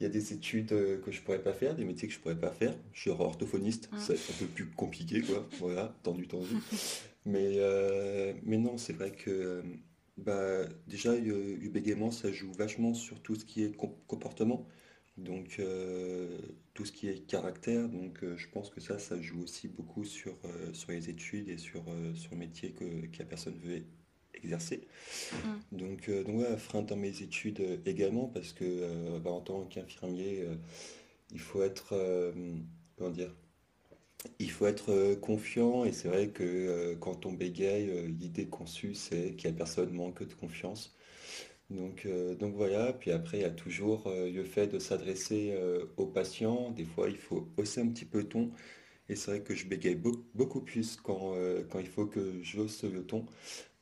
il 0.00 0.04
y 0.04 0.06
a 0.06 0.08
des 0.08 0.32
études 0.32 0.72
euh, 0.72 0.98
que 1.00 1.12
je 1.12 1.22
pourrais 1.22 1.42
pas 1.42 1.52
faire, 1.52 1.74
des 1.74 1.84
métiers 1.84 2.08
que 2.08 2.14
je 2.14 2.18
pourrais 2.18 2.38
pas 2.38 2.50
faire. 2.50 2.74
Je 2.92 3.00
suis 3.00 3.10
orthophoniste, 3.10 3.88
ah. 3.92 3.96
c'est 3.98 4.14
un 4.14 4.38
peu 4.38 4.46
plus 4.46 4.66
compliqué, 4.66 5.22
quoi. 5.22 5.46
Voilà, 5.58 5.94
tendu, 6.02 6.26
tendu. 6.26 6.56
mais, 7.26 7.54
euh, 7.56 8.32
mais 8.42 8.58
non, 8.58 8.76
c'est 8.76 8.92
vrai 8.92 9.12
que 9.12 9.62
bah, 10.16 10.66
déjà, 10.88 11.16
du 11.16 11.70
bégaiement, 11.72 12.10
ça 12.10 12.32
joue 12.32 12.52
vachement 12.52 12.94
sur 12.94 13.20
tout 13.22 13.34
ce 13.36 13.44
qui 13.44 13.62
est 13.62 13.76
comportement. 14.06 14.66
Donc, 15.16 15.60
tout 16.72 16.84
ce 16.86 16.92
qui 16.92 17.08
est 17.08 17.26
caractère. 17.26 17.88
Donc, 17.88 18.24
je 18.36 18.48
pense 18.48 18.70
que 18.70 18.80
ça, 18.80 18.98
ça 18.98 19.20
joue 19.20 19.42
aussi 19.42 19.68
beaucoup 19.68 20.04
sur, 20.04 20.36
sur 20.72 20.92
les 20.92 21.10
études 21.10 21.48
et 21.50 21.58
sur, 21.58 21.84
sur 22.14 22.32
le 22.32 22.38
métier 22.38 22.72
que, 22.72 23.06
que 23.06 23.18
la 23.18 23.26
personne 23.26 23.58
veut 23.62 23.82
exercer. 24.34 24.86
Mm. 25.32 25.76
Donc, 25.76 26.08
euh, 26.08 26.24
donc 26.24 26.40
ouais, 26.40 26.56
frein 26.56 26.82
dans 26.82 26.96
mes 26.96 27.22
études 27.22 27.60
euh, 27.60 27.76
également 27.86 28.26
parce 28.26 28.52
que 28.52 28.64
euh, 28.64 29.18
bah, 29.18 29.30
en 29.30 29.40
tant 29.40 29.64
qu'infirmier, 29.64 30.44
il 31.32 31.40
faut 31.40 31.62
être 31.62 31.94
comment 32.96 33.10
dire 33.10 33.34
il 34.38 34.50
faut 34.50 34.66
être 34.66 35.14
confiant 35.14 35.84
et 35.84 35.92
c'est 35.92 36.08
vrai 36.08 36.28
que 36.28 36.94
quand 37.00 37.24
on 37.24 37.32
bégaye, 37.32 38.08
l'idée 38.08 38.46
conçue 38.48 38.94
c'est 38.94 39.34
qu'il 39.36 39.48
n'y 39.50 39.56
a 39.56 39.58
personne 39.58 39.92
manque 39.92 40.22
de 40.26 40.34
confiance. 40.34 40.94
Donc, 41.70 42.06
donc 42.38 42.54
voilà, 42.54 42.92
puis 42.92 43.12
après 43.12 43.38
il 43.38 43.42
y 43.42 43.44
a 43.44 43.50
toujours 43.50 44.12
le 44.12 44.44
fait 44.44 44.66
de 44.66 44.78
s'adresser 44.78 45.54
aux 45.96 46.06
patients. 46.06 46.70
Des 46.70 46.84
fois 46.84 47.08
il 47.08 47.16
faut 47.16 47.48
hausser 47.56 47.80
un 47.80 47.88
petit 47.88 48.04
peu 48.04 48.18
le 48.18 48.28
ton 48.28 48.50
et 49.08 49.16
c'est 49.16 49.30
vrai 49.30 49.40
que 49.40 49.54
je 49.54 49.66
bégaye 49.66 49.94
beaucoup, 49.94 50.60
plus 50.60 50.96
quand, 50.96 51.34
quand 51.70 51.78
il 51.78 51.88
faut 51.88 52.06
que 52.06 52.42
je 52.42 52.60
hausse 52.60 52.84
le 52.84 53.06
ton. 53.06 53.24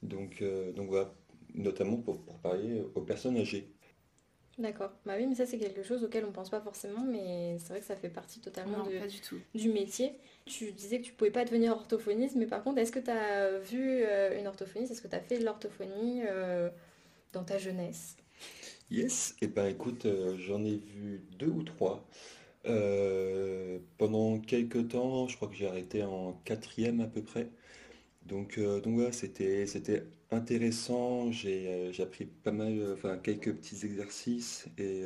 Donc, 0.03 0.43
euh, 0.43 0.73
donc 0.73 0.89
voilà, 0.89 1.13
notamment 1.55 1.97
pour, 1.97 2.19
parler 2.41 2.83
aux 2.95 3.03
personnes 3.03 3.37
âgées. 3.37 3.69
D'accord. 4.59 4.91
Bah 5.07 5.15
oui, 5.17 5.27
mais 5.27 5.37
ça 5.37 5.47
c'est 5.47 5.59
quelque 5.59 5.85
chose 5.85 6.03
auquel 6.03 6.25
on 6.25 6.33
pense 6.33 6.51
pas 6.51 6.61
forcément, 6.61 7.05
mais 7.05 7.57
c'est 7.61 7.69
vrai 7.69 7.81
que 7.81 7.87
ça 7.87 7.95
fait 7.95 8.09
partie 8.09 8.41
totalement 8.41 8.85
du, 9.55 9.69
métier. 9.69 10.13
Tu 10.47 10.73
disais 10.73 10.99
que 10.99 11.05
tu 11.05 11.13
pouvais 11.13 11.31
pas 11.31 11.45
devenir 11.45 11.73
orthophoniste, 11.73 12.35
mais 12.35 12.47
par 12.47 12.65
contre, 12.65 12.79
est-ce 12.79 12.91
que 12.91 12.99
tu 12.99 13.11
as 13.11 13.59
vu 13.59 14.03
euh, 14.03 14.39
une 14.39 14.49
orthophoniste? 14.49 14.91
Est-ce 14.91 15.03
que 15.03 15.07
tu 15.07 15.15
as 15.15 15.21
fait 15.21 15.39
de 15.39 15.45
l'orthophonie 15.45 16.23
euh, 16.27 16.71
dans 17.33 17.45
ta 17.45 17.59
jeunesse? 17.59 18.17
Yes, 18.91 19.37
et 19.41 19.45
eh 19.45 19.47
ben 19.49 19.67
écoute, 19.67 20.09
j'en 20.39 20.65
ai 20.65 20.77
vu 20.77 21.23
deux 21.39 21.51
ou 21.51 21.63
trois. 21.63 22.05
pendant 23.99 24.41
quelques 24.41 24.89
temps, 24.89 25.29
je 25.29 25.37
crois 25.37 25.47
que 25.47 25.55
j'ai 25.55 25.69
arrêté 25.69 26.03
en 26.03 26.33
quatrième 26.45 27.01
à 27.01 27.07
peu 27.07 27.23
près. 27.23 27.49
Donc, 28.29 28.59
euh, 28.59 28.81
donc 28.81 28.95
voilà, 28.95 29.13
c'était, 29.13 29.67
c'était 29.67 30.05
intéressant. 30.31 31.33
J'ai, 31.33 31.67
euh, 31.67 31.93
j'ai 31.93 32.03
appris 32.03 32.27
pas 32.27 32.53
mal, 32.53 32.79
euh, 32.79 32.95
enfin 32.95 33.17
quelques 33.17 33.53
petits 33.55 33.87
exercices 33.87 34.67
et, 34.77 35.03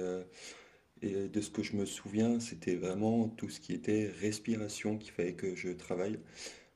et 1.02 1.28
de 1.28 1.40
ce 1.40 1.50
que 1.50 1.62
je 1.62 1.76
me 1.76 1.86
souviens, 1.86 2.40
c'était 2.40 2.74
vraiment 2.74 3.28
tout 3.28 3.48
ce 3.48 3.60
qui 3.60 3.72
était 3.72 4.10
respiration 4.20 4.98
qu'il 4.98 5.12
fallait 5.12 5.34
que 5.34 5.54
je 5.54 5.70
travaille. 5.70 6.18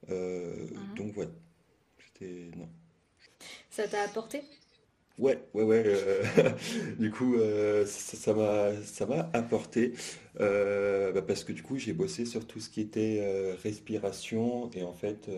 Mhm. 0.09 0.95
Donc 0.97 1.13
voilà, 1.15 1.31
c'était 2.07 2.51
non. 2.57 2.69
Ça 3.71 3.89
t'a 3.89 4.03
apporté? 4.03 4.43
Ouais, 5.19 5.43
ouais, 5.55 5.65
ouais. 5.65 5.85
du 6.99 7.11
coup, 7.11 7.37
ça, 7.87 8.35
m'a, 8.35 8.83
ça 8.85 9.07
m'a 9.07 9.31
apporté 9.33 9.95
bah, 10.39 11.23
parce 11.23 11.43
que 11.43 11.53
du 11.53 11.63
coup, 11.63 11.77
j'ai 11.79 11.93
bossé 11.93 12.25
sur 12.25 12.47
tout 12.47 12.61
ce 12.61 12.69
qui 12.69 12.83
était 12.83 13.55
respiration 13.63 14.71
et 14.73 14.83
en 14.83 14.93
fait, 14.93 15.29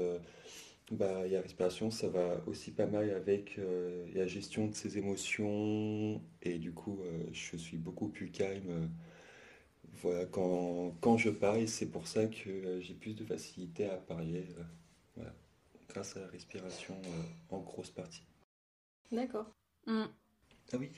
bah, 0.90 1.26
il 1.26 1.33
y 1.33 1.37
a 1.37 1.42
respiration, 1.42 1.90
ça 1.90 2.09
va 2.09 2.40
aussi 2.47 2.71
pas 2.71 2.87
mal 2.87 3.11
avec 3.11 3.59
euh, 3.59 4.07
la 4.14 4.26
gestion 4.26 4.68
de 4.68 4.75
ses 4.75 4.97
émotions 4.97 6.23
et 6.42 6.59
du 6.59 6.73
coup 6.73 7.00
euh, 7.02 7.25
je 7.33 7.57
suis 7.57 7.76
beaucoup 7.76 8.09
plus 8.09 8.30
calme 8.30 8.71
euh, 8.71 8.87
voilà, 10.00 10.25
quand, 10.26 10.97
quand 11.00 11.16
je 11.16 11.28
parle, 11.30 11.66
c'est 11.68 11.90
pour 11.90 12.07
ça 12.07 12.26
que 12.26 12.80
j'ai 12.80 12.95
plus 12.95 13.14
de 13.14 13.25
facilité 13.25 13.90
à 13.90 13.97
parler 13.97 14.47
voilà, 15.16 15.35
grâce 15.88 16.16
à 16.16 16.21
la 16.21 16.28
respiration 16.28 16.95
en 17.50 17.59
grosse 17.59 17.90
partie. 17.90 18.23
D'accord. 19.11 19.50
Mm. 19.87 20.04
Ah 20.73 20.76
oui, 20.76 20.90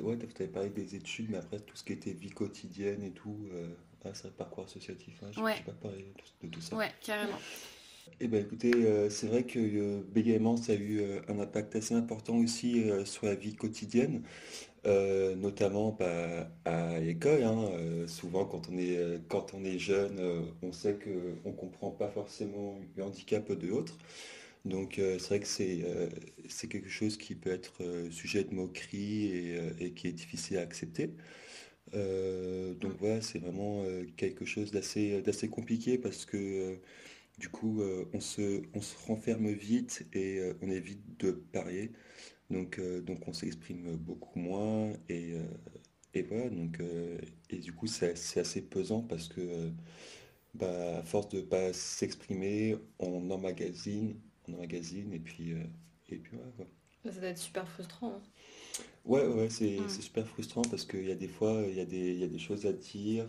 ouais, 0.00 0.18
tu 0.18 0.42
avais 0.42 0.50
parlé 0.50 0.70
des 0.70 0.94
études, 0.94 1.28
mais 1.28 1.36
après 1.36 1.60
tout 1.60 1.76
ce 1.76 1.84
qui 1.84 1.92
était 1.92 2.12
vie 2.12 2.30
quotidienne 2.30 3.02
et 3.02 3.10
tout, 3.10 3.46
ah, 4.04 4.14
ça 4.14 4.30
parcours 4.30 4.64
associatif, 4.64 5.22
hein, 5.22 5.30
je 5.32 5.40
ouais. 5.40 5.60
pas 5.62 5.72
parlé 5.72 5.98
de, 5.98 6.46
de, 6.46 6.50
tout 6.50 6.62
ça. 6.62 6.76
Ouais, 6.76 6.90
carrément. 7.02 7.38
Eh 8.18 8.28
ben, 8.28 8.42
écoutez, 8.42 8.72
euh, 8.74 9.08
c'est 9.10 9.26
vrai 9.26 9.44
que 9.44 9.58
euh, 9.58 10.02
bégaiement, 10.12 10.56
ça 10.56 10.72
a 10.72 10.74
eu 10.74 11.00
euh, 11.00 11.20
un 11.28 11.38
impact 11.38 11.76
assez 11.76 11.94
important 11.94 12.36
aussi 12.36 12.82
sur 13.04 13.26
la 13.26 13.34
vie 13.34 13.54
quotidienne, 13.54 14.22
notamment 14.84 15.96
bah, 15.98 16.50
à 16.64 16.98
l'école. 17.00 17.42
Hein, 17.42 18.06
souvent, 18.06 18.44
quand 18.44 18.68
on 18.70 18.78
est, 18.78 19.20
quand 19.28 19.54
on 19.54 19.64
est 19.64 19.78
jeune, 19.78 20.20
on 20.62 20.72
sait 20.72 20.98
qu'on 20.98 21.50
ne 21.50 21.54
comprend 21.54 21.90
pas 21.90 22.08
forcément 22.08 22.78
le 22.96 23.04
handicap 23.04 23.50
de 23.52 23.66
l'autre. 23.66 23.96
Donc 24.64 24.94
c'est 24.96 25.26
vrai 25.28 25.40
que 25.40 25.46
c'est 25.46 26.68
quelque 26.68 26.88
chose 26.90 27.16
qui 27.16 27.34
peut 27.34 27.50
être 27.50 27.82
sujet 28.10 28.44
de 28.44 28.54
moquerie 28.54 29.54
et, 29.80 29.92
qui 29.92 30.08
est 30.08 30.12
difficile 30.12 30.58
à 30.58 30.62
accepter. 30.62 31.10
donc 31.92 32.92
voilà, 32.98 33.20
c'est 33.22 33.38
vraiment 33.38 33.84
quelque 34.16 34.44
chose 34.44 34.70
d'assez 34.70 35.22
d'assez 35.22 35.48
compliqué 35.48 35.98
parce 35.98 36.24
que 36.24 36.78
du 37.40 37.48
coup 37.48 37.82
on 38.12 38.20
se, 38.20 38.62
on 38.74 38.80
se 38.80 38.96
renferme 39.06 39.50
vite 39.50 40.06
et 40.12 40.40
on 40.62 40.70
évite 40.70 41.02
de 41.20 41.32
parier. 41.32 41.92
Donc, 42.50 42.80
donc 42.80 43.26
on 43.28 43.32
s'exprime 43.32 43.96
beaucoup 43.96 44.38
moins 44.38 44.92
et, 45.08 45.34
et 46.14 46.22
voilà, 46.22 46.50
donc, 46.50 46.80
et 47.50 47.58
du 47.58 47.72
coup 47.72 47.86
c'est 47.86 48.12
assez 48.38 48.62
pesant 48.62 49.02
parce 49.02 49.28
que 49.28 49.70
bah, 50.54 50.98
à 50.98 51.02
force 51.02 51.28
de 51.28 51.38
ne 51.38 51.42
pas 51.42 51.72
s'exprimer, 51.72 52.76
on 52.98 53.30
emmagasine, 53.30 54.16
on 54.48 54.54
emmagasine 54.54 55.12
et 55.12 55.20
puis, 55.20 55.52
et 56.08 56.16
puis 56.16 56.32
voilà 56.36 56.70
Ça 57.04 57.20
doit 57.20 57.30
être 57.30 57.38
super 57.38 57.68
frustrant. 57.68 58.14
Hein. 58.16 58.22
Ouais, 59.04 59.26
ouais, 59.26 59.48
c'est 59.48 59.78
super 59.88 60.26
frustrant 60.26 60.62
parce 60.62 60.84
qu'il 60.84 61.06
y 61.06 61.10
a 61.12 61.14
des 61.14 61.28
fois, 61.28 61.62
il 61.68 61.74
y 61.74 61.80
a 61.80 61.84
des, 61.86 62.12
il 62.12 62.18
y 62.18 62.24
a 62.24 62.28
des 62.28 62.38
choses 62.38 62.66
à 62.66 62.72
dire 62.72 63.26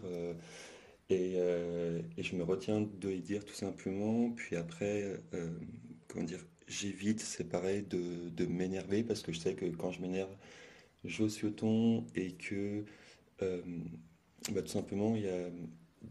et, 1.11 1.37
et, 2.17 2.23
je 2.23 2.35
me 2.35 2.43
retiens 2.43 2.81
de 2.81 3.09
les 3.09 3.19
dire 3.19 3.45
tout 3.45 3.53
simplement. 3.53 4.31
Puis 4.31 4.55
après, 4.55 5.19
comment 6.07 6.25
dire, 6.25 6.45
j'évite, 6.67 7.19
c'est 7.19 7.49
pareil, 7.49 7.83
de, 7.83 8.29
de 8.29 8.45
m'énerver 8.45 9.03
parce 9.03 9.21
que 9.21 9.31
je 9.31 9.39
sais 9.39 9.55
que 9.55 9.65
quand 9.65 9.91
je 9.91 10.01
m'énerve, 10.01 10.35
j'ose 11.03 11.39
ton 11.55 12.05
et 12.15 12.31
que 12.33 12.85
bah, 13.39 14.61
tout 14.61 14.67
simplement, 14.67 15.15
il 15.15 15.23
y 15.23 15.29
a 15.29 15.49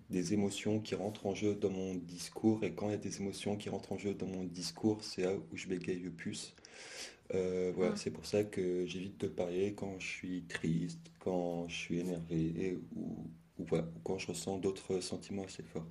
des 0.08 0.34
émotions 0.34 0.80
qui 0.80 0.94
rentrent 0.94 1.26
en 1.26 1.34
jeu 1.34 1.54
dans 1.54 1.70
mon 1.70 1.94
discours. 1.94 2.62
Et 2.64 2.72
quand 2.72 2.88
il 2.88 2.92
y 2.92 2.94
a 2.94 2.98
des 2.98 3.20
émotions 3.20 3.56
qui 3.56 3.68
rentrent 3.68 3.92
en 3.92 3.98
jeu 3.98 4.14
dans 4.14 4.26
mon 4.26 4.44
discours, 4.44 5.02
c'est 5.02 5.22
là 5.22 5.34
où 5.34 5.56
je 5.56 5.66
bégaye 5.68 6.00
le 6.00 6.10
plus. 6.10 6.54
Euh, 7.34 7.72
voilà, 7.74 7.96
c'est 7.96 8.10
pour 8.10 8.26
ça 8.26 8.42
que 8.44 8.86
j'évite 8.86 9.20
de 9.20 9.28
parler 9.28 9.74
quand 9.74 9.98
je 10.00 10.06
suis 10.06 10.42
triste, 10.44 11.12
quand 11.20 11.68
je 11.68 11.76
suis 11.76 12.00
énervé 12.00 12.78
ou, 12.96 13.24
ou, 13.60 13.66
quand 14.04 14.18
je 14.18 14.28
ressens 14.28 14.58
d'autres 14.58 15.00
sentiments 15.00 15.44
assez 15.44 15.62
forts. 15.62 15.86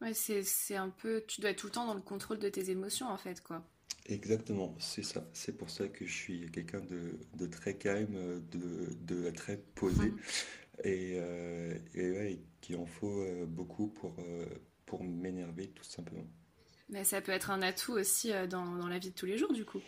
Ouais, 0.00 0.12
c'est 0.14 0.76
un 0.76 0.90
peu. 0.90 1.24
Tu 1.26 1.40
dois 1.40 1.50
être 1.50 1.58
tout 1.58 1.66
le 1.66 1.72
temps 1.72 1.86
dans 1.86 1.94
le 1.94 2.00
contrôle 2.00 2.38
de 2.38 2.48
tes 2.48 2.70
émotions 2.70 3.06
en 3.08 3.16
fait, 3.16 3.42
quoi. 3.42 3.64
Exactement, 4.06 4.74
c'est 4.78 5.02
ça. 5.02 5.26
C'est 5.32 5.56
pour 5.56 5.70
ça 5.70 5.88
que 5.88 6.04
je 6.04 6.12
suis 6.12 6.50
quelqu'un 6.50 6.80
de, 6.80 7.18
de, 7.36 7.46
très 7.46 7.74
calme, 7.74 8.42
de, 8.50 8.90
de 9.00 9.30
très 9.30 9.56
posé. 9.56 10.08
Mmh. 10.08 10.18
Et, 10.82 11.14
euh, 11.16 11.78
et, 11.94 12.10
ouais, 12.10 12.38
qu'il 12.60 12.76
en 12.76 12.86
faut 12.86 13.22
euh, 13.22 13.46
beaucoup 13.46 13.88
pour, 13.88 14.16
euh, 14.18 14.44
pour 14.84 15.04
m'énerver 15.04 15.68
tout 15.68 15.84
simplement. 15.84 16.26
Mais 16.90 17.04
ça 17.04 17.22
peut 17.22 17.32
être 17.32 17.50
un 17.50 17.62
atout 17.62 17.92
aussi 17.92 18.30
dans, 18.50 18.76
dans, 18.76 18.88
la 18.88 18.98
vie 18.98 19.08
de 19.08 19.14
tous 19.14 19.26
les 19.26 19.38
jours 19.38 19.52
du 19.52 19.64
coup. 19.64 19.80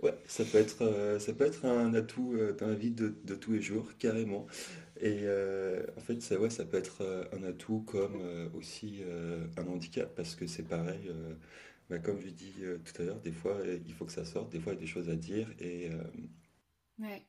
Ouais, 0.00 0.18
ça 0.26 0.44
peut 0.44 0.58
être, 0.58 1.18
ça 1.20 1.32
peut 1.32 1.44
être 1.44 1.64
un 1.64 1.94
atout 1.94 2.36
dans 2.58 2.66
la 2.66 2.74
vie 2.74 2.90
de, 2.90 3.14
de 3.22 3.34
tous 3.36 3.52
les 3.52 3.62
jours, 3.62 3.96
carrément. 3.98 4.48
Et 5.02 5.26
en 5.96 6.00
fait, 6.00 6.22
ça, 6.22 6.38
ouais, 6.38 6.50
ça 6.50 6.64
peut 6.64 6.76
être 6.78 7.28
un 7.32 7.42
atout 7.42 7.80
comme 7.86 8.22
aussi 8.54 9.02
un 9.56 9.66
handicap, 9.66 10.14
parce 10.14 10.36
que 10.36 10.46
c'est 10.46 10.62
pareil, 10.62 11.10
bah, 11.90 11.98
comme 11.98 12.20
je 12.20 12.28
dis 12.28 12.54
tout 12.84 13.02
à 13.02 13.04
l'heure, 13.04 13.20
des 13.20 13.32
fois, 13.32 13.58
il 13.86 13.92
faut 13.92 14.04
que 14.06 14.12
ça 14.12 14.24
sorte, 14.24 14.52
des 14.52 14.60
fois, 14.60 14.72
il 14.72 14.76
y 14.76 14.78
a 14.78 14.80
des 14.82 14.86
choses 14.86 15.10
à 15.10 15.16
dire. 15.16 15.48
Et, 15.60 15.90
ouais. 17.00 17.26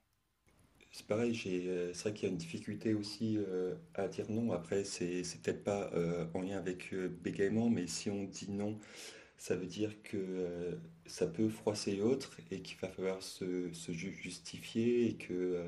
C'est 0.93 1.07
pareil, 1.07 1.35
euh, 1.47 1.91
c'est 1.93 2.03
vrai 2.03 2.13
qu'il 2.13 2.27
y 2.27 2.29
a 2.29 2.31
une 2.31 2.37
difficulté 2.37 2.93
aussi 2.93 3.37
euh, 3.37 3.73
à 3.95 4.07
dire 4.07 4.29
non. 4.29 4.51
Après, 4.51 4.83
c'est 4.83 5.23
peut-être 5.41 5.63
pas 5.63 5.89
euh, 5.95 6.27
en 6.35 6.41
lien 6.41 6.57
avec 6.57 6.93
bégaiement, 7.23 7.67
mais 7.67 7.87
si 7.87 8.11
on 8.11 8.25
dit 8.25 8.51
non, 8.51 8.77
ça 9.37 9.55
veut 9.55 9.65
dire 9.65 10.03
que 10.03 10.77
ça 11.07 11.25
peut 11.27 11.49
froisser 11.49 11.95
l'autre 11.95 12.37
et 12.51 12.61
qu'il 12.61 12.77
va 12.77 12.89
falloir 12.89 13.23
se, 13.23 13.71
justifier 13.71 15.07
et 15.09 15.15
que 15.15 15.67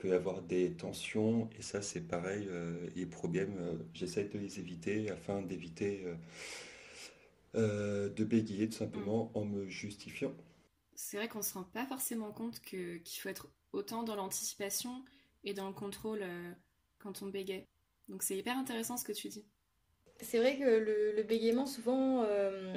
peut 0.00 0.08
y 0.08 0.12
avoir 0.12 0.42
des 0.42 0.72
tensions. 0.72 1.48
Et 1.58 1.62
ça, 1.62 1.82
c'est 1.82 2.00
pareil, 2.00 2.48
les 2.96 3.06
problèmes, 3.06 3.78
j'essaie 3.94 4.24
de 4.24 4.38
les 4.38 4.58
éviter 4.58 5.10
afin 5.10 5.42
d'éviter 5.42 6.04
de 7.54 8.24
bégayer 8.24 8.68
tout 8.68 8.78
simplement 8.78 9.30
en 9.34 9.44
me 9.44 9.68
justifiant. 9.68 10.34
C'est 11.02 11.16
vrai 11.16 11.28
qu'on 11.28 11.40
se 11.40 11.54
rend 11.54 11.64
pas 11.64 11.86
forcément 11.86 12.30
compte 12.30 12.60
qu'il 12.60 13.00
faut 13.20 13.30
être 13.30 13.48
autant 13.72 14.02
dans 14.02 14.16
l'anticipation 14.16 15.02
et 15.44 15.54
dans 15.54 15.66
le 15.66 15.72
contrôle 15.72 16.20
euh, 16.22 16.52
quand 16.98 17.22
on 17.22 17.26
bégaye. 17.26 17.66
Donc 18.08 18.22
c'est 18.22 18.36
hyper 18.36 18.56
intéressant 18.58 18.98
ce 18.98 19.04
que 19.04 19.12
tu 19.12 19.28
dis. 19.28 19.46
C'est 20.20 20.38
vrai 20.38 20.58
que 20.58 20.64
le, 20.64 21.22
bégaiement, 21.22 21.64
souvent, 21.64 22.22
euh, 22.24 22.76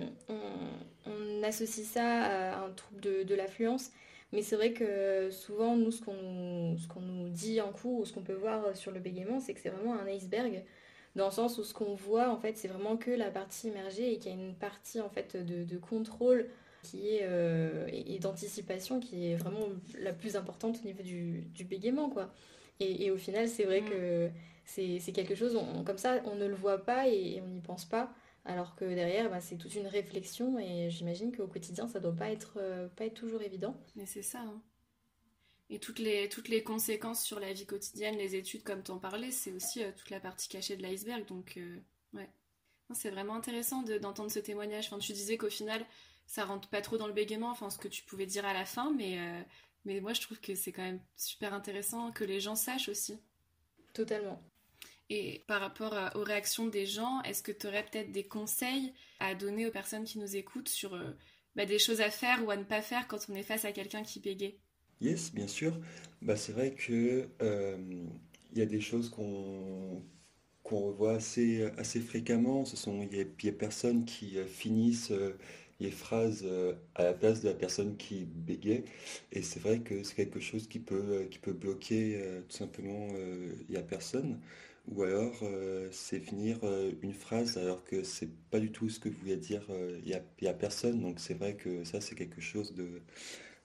on, 1.05 1.43
associe 1.43 1.85
ça 1.85 2.53
à 2.53 2.65
un 2.65 2.71
trouble 2.71 3.01
de, 3.01 3.35
l'affluence. 3.35 3.91
Mais 4.33 4.41
c'est 4.41 4.55
vrai 4.55 4.73
que 4.73 5.29
souvent, 5.31 5.77
nous, 5.77 5.91
ce 5.91 6.01
qu'on 6.01 6.13
nous, 6.13 6.75
nous, 7.01 7.29
dit 7.29 7.61
en 7.61 7.71
cours 7.71 7.99
ou 7.99 8.05
ce 8.05 8.11
qu'on 8.11 8.23
peut 8.23 8.33
voir 8.33 8.75
sur 8.75 8.91
le 8.91 8.99
bégaiement, 8.99 9.39
c'est 9.39 9.53
que 9.53 9.59
c'est 9.59 9.69
vraiment 9.69 9.93
un 9.93 10.07
iceberg. 10.07 10.63
Dans 11.15 11.27
le 11.27 11.31
sens 11.31 11.59
où 11.59 11.63
ce 11.63 11.73
qu'on 11.73 11.93
voit, 11.93 12.29
en 12.29 12.37
fait, 12.37 12.57
c'est 12.57 12.67
vraiment 12.67 12.97
que 12.97 13.11
la 13.11 13.29
partie 13.29 13.67
immergée 13.67 14.11
et 14.11 14.17
qu'il 14.17 14.31
y 14.31 14.35
a 14.35 14.37
une 14.37 14.55
partie, 14.55 14.99
en 14.99 15.09
fait, 15.09 15.37
de, 15.37 15.63
de 15.63 15.77
contrôle 15.77 16.47
qui 16.81 17.09
est, 17.09 17.21
euh, 17.23 17.87
et, 17.91 18.17
d'anticipation 18.19 18.99
qui 18.99 19.31
est 19.31 19.35
vraiment 19.35 19.67
la 19.99 20.13
plus 20.13 20.35
importante 20.35 20.79
au 20.83 20.87
niveau 20.87 21.03
du, 21.03 21.41
du 21.53 21.63
bégaiement. 21.63 22.09
Quoi. 22.09 22.33
Et, 22.79 23.11
au 23.11 23.17
final, 23.17 23.47
c'est 23.47 23.63
vrai 23.63 23.81
mm. 23.81 23.89
que 23.89 24.29
c'est 24.65 25.13
quelque 25.13 25.35
chose, 25.35 25.57
comme 25.85 25.97
ça, 25.97 26.21
on 26.25 26.35
ne 26.35 26.47
le 26.47 26.55
voit 26.55 26.83
pas 26.83 27.07
et, 27.07 27.41
on 27.41 27.47
n'y 27.47 27.61
pense 27.61 27.85
pas. 27.85 28.11
Alors 28.45 28.75
que 28.75 28.85
derrière, 28.85 29.29
bah, 29.29 29.39
c'est 29.39 29.57
toute 29.57 29.75
une 29.75 29.87
réflexion 29.87 30.59
et 30.59 30.89
j'imagine 30.89 31.35
qu'au 31.35 31.47
quotidien, 31.47 31.87
ça 31.87 31.99
doit 31.99 32.15
pas 32.15 32.29
être, 32.29 32.57
euh, 32.57 32.87
pas 32.89 33.05
être 33.05 33.13
toujours 33.13 33.41
évident. 33.41 33.79
Mais 33.95 34.05
c'est 34.05 34.21
ça. 34.21 34.41
Hein. 34.41 34.61
Et 35.69 35.79
toutes 35.79 35.99
les, 35.99 36.27
toutes 36.27 36.49
les 36.49 36.61
conséquences 36.61 37.23
sur 37.23 37.39
la 37.39 37.53
vie 37.53 37.65
quotidienne, 37.65 38.17
les 38.17 38.35
études, 38.35 38.63
comme 38.63 38.83
tu 38.83 38.91
en 38.91 38.99
parlais, 38.99 39.31
c'est 39.31 39.51
aussi 39.53 39.83
euh, 39.83 39.91
toute 39.95 40.09
la 40.09 40.19
partie 40.19 40.49
cachée 40.49 40.75
de 40.75 40.81
l'iceberg. 40.81 41.25
Donc, 41.25 41.57
ouais. 42.13 42.29
C'est 42.93 43.09
vraiment 43.09 43.35
intéressant 43.35 43.81
d'entendre 43.81 44.29
ce 44.29 44.39
témoignage. 44.39 44.87
Enfin, 44.87 44.99
tu 44.99 45.13
disais 45.13 45.37
qu'au 45.37 45.49
final, 45.49 45.83
ça 46.27 46.45
rentre 46.45 46.67
pas 46.69 46.81
trop 46.81 46.97
dans 46.97 47.07
le 47.07 47.13
bégaiement, 47.13 47.49
enfin 47.49 47.69
ce 47.69 47.77
que 47.77 47.87
tu 47.87 48.03
pouvais 48.03 48.25
dire 48.25 48.45
à 48.45 48.53
la 48.53 48.65
fin, 48.65 48.91
mais, 48.91 49.19
euh, 49.19 49.41
mais 49.85 50.01
moi 50.01 50.13
je 50.13 50.21
trouve 50.21 50.39
que 50.39 50.55
c'est 50.55 50.71
quand 50.71 50.83
même 50.83 51.01
super 51.15 51.53
intéressant 51.53 52.11
que 52.11 52.23
les 52.23 52.39
gens 52.39 52.55
sachent 52.55 52.89
aussi. 52.89 53.19
Totalement. 53.93 54.41
Et 55.09 55.43
par 55.47 55.61
rapport 55.61 55.95
aux 56.15 56.23
réactions 56.23 56.67
des 56.67 56.85
gens, 56.85 57.21
est-ce 57.23 57.43
que 57.43 57.51
tu 57.51 57.67
aurais 57.67 57.85
peut-être 57.85 58.11
des 58.11 58.23
conseils 58.23 58.93
à 59.19 59.35
donner 59.35 59.67
aux 59.67 59.71
personnes 59.71 60.05
qui 60.05 60.19
nous 60.19 60.35
écoutent 60.35 60.69
sur 60.69 60.93
euh, 60.93 61.11
bah, 61.55 61.65
des 61.65 61.79
choses 61.79 62.01
à 62.01 62.09
faire 62.09 62.43
ou 62.45 62.51
à 62.51 62.57
ne 62.57 62.63
pas 62.63 62.81
faire 62.81 63.07
quand 63.07 63.19
on 63.29 63.35
est 63.35 63.43
face 63.43 63.65
à 63.65 63.71
quelqu'un 63.71 64.03
qui 64.03 64.19
bégaye 64.19 64.57
Yes, 65.01 65.33
bien 65.33 65.47
sûr. 65.47 65.79
Bah, 66.21 66.35
c'est 66.35 66.53
vrai 66.53 66.73
que 66.73 67.27
euh, 67.41 67.77
il 68.53 68.57
y 68.57 68.61
a 68.61 68.65
des 68.65 68.81
choses 68.81 69.09
qu'on 69.09 70.03
revoit 70.63 71.15
assez, 71.15 71.63
assez 71.77 71.99
fréquemment. 71.99 72.65
Ce 72.65 72.77
sont 72.77 73.03
il 73.03 73.17
y 73.17 73.21
a, 73.21 73.25
des 73.25 73.51
personnes 73.51 74.05
qui 74.05 74.37
finissent 74.47 75.11
les 75.83 75.91
phrases 75.91 76.43
euh, 76.45 76.73
à 76.95 77.03
la 77.03 77.13
place 77.13 77.41
de 77.41 77.49
la 77.49 77.53
personne 77.53 77.97
qui 77.97 78.25
bégait. 78.25 78.85
Et 79.31 79.41
c'est 79.41 79.59
vrai 79.59 79.79
que 79.79 80.03
c'est 80.03 80.15
quelque 80.15 80.39
chose 80.39 80.67
qui 80.67 80.79
peut, 80.79 80.95
euh, 80.95 81.25
qui 81.25 81.39
peut 81.39 81.53
bloquer 81.53 82.15
euh, 82.15 82.41
tout 82.47 82.57
simplement 82.57 83.09
la 83.69 83.81
personne. 83.81 84.39
Ou 84.87 85.03
alors 85.03 85.41
c'est 85.91 86.19
finir 86.19 86.59
une 87.01 87.13
phrase 87.13 87.57
alors 87.57 87.83
que 87.85 88.03
c'est 88.03 88.29
pas 88.51 88.59
du 88.59 88.71
tout 88.71 88.89
ce 88.89 88.99
que 88.99 89.07
vous 89.07 89.17
voulez 89.19 89.37
dire 89.37 89.63
il 90.05 90.21
n'y 90.41 90.47
a, 90.47 90.53
personne. 90.53 90.99
Donc 90.99 91.19
c'est 91.19 91.35
vrai 91.35 91.55
que 91.55 91.83
ça 91.85 92.01
c'est 92.01 92.15
quelque 92.15 92.41
chose 92.41 92.75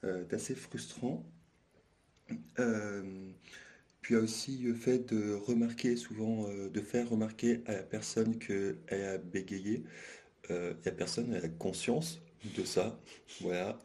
d'assez 0.03 0.55
frustrant. 0.55 1.25
puis 2.55 4.13
il 4.13 4.13
y 4.13 4.15
a 4.15 4.19
aussi 4.19 4.59
le 4.59 4.73
fait 4.73 5.13
de 5.13 5.33
remarquer 5.33 5.97
souvent, 5.97 6.47
de 6.47 6.81
faire 6.81 7.09
remarquer 7.09 7.63
à 7.65 7.73
la 7.73 7.83
personne 7.83 8.39
qu'elle 8.39 8.77
a 8.89 9.17
bégayé 9.17 9.83
il 10.49 10.55
euh, 10.55 10.73
n'y 10.83 10.87
a 10.87 10.91
personne 10.91 11.29
qui 11.29 11.45
a 11.45 11.49
conscience 11.49 12.21
de 12.57 12.63
ça. 12.63 12.99
Voilà. 13.41 13.77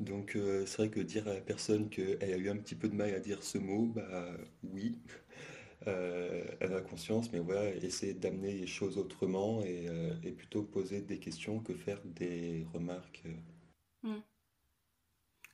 Donc 0.00 0.34
euh, 0.34 0.66
c'est 0.66 0.78
vrai 0.78 0.88
que 0.88 1.00
dire 1.00 1.28
à 1.28 1.34
la 1.34 1.40
personne 1.40 1.88
qu'elle 1.88 2.18
a 2.20 2.36
eu 2.36 2.48
un 2.50 2.56
petit 2.56 2.74
peu 2.74 2.88
de 2.88 2.94
mal 2.94 3.14
à 3.14 3.20
dire 3.20 3.42
ce 3.42 3.58
mot, 3.58 3.86
bah 3.86 4.36
oui, 4.64 4.98
euh, 5.86 6.44
elle 6.60 6.72
a 6.74 6.80
conscience, 6.80 7.32
mais 7.32 7.38
voilà, 7.38 7.74
essayer 7.76 8.14
d'amener 8.14 8.52
les 8.52 8.66
choses 8.66 8.98
autrement 8.98 9.62
et, 9.62 9.88
plutôt 10.32 10.62
poser 10.62 11.00
des 11.00 11.18
questions 11.18 11.60
que 11.60 11.74
faire 11.74 12.00
des 12.04 12.66
remarques. 12.72 13.22
Hmm. 14.02 14.20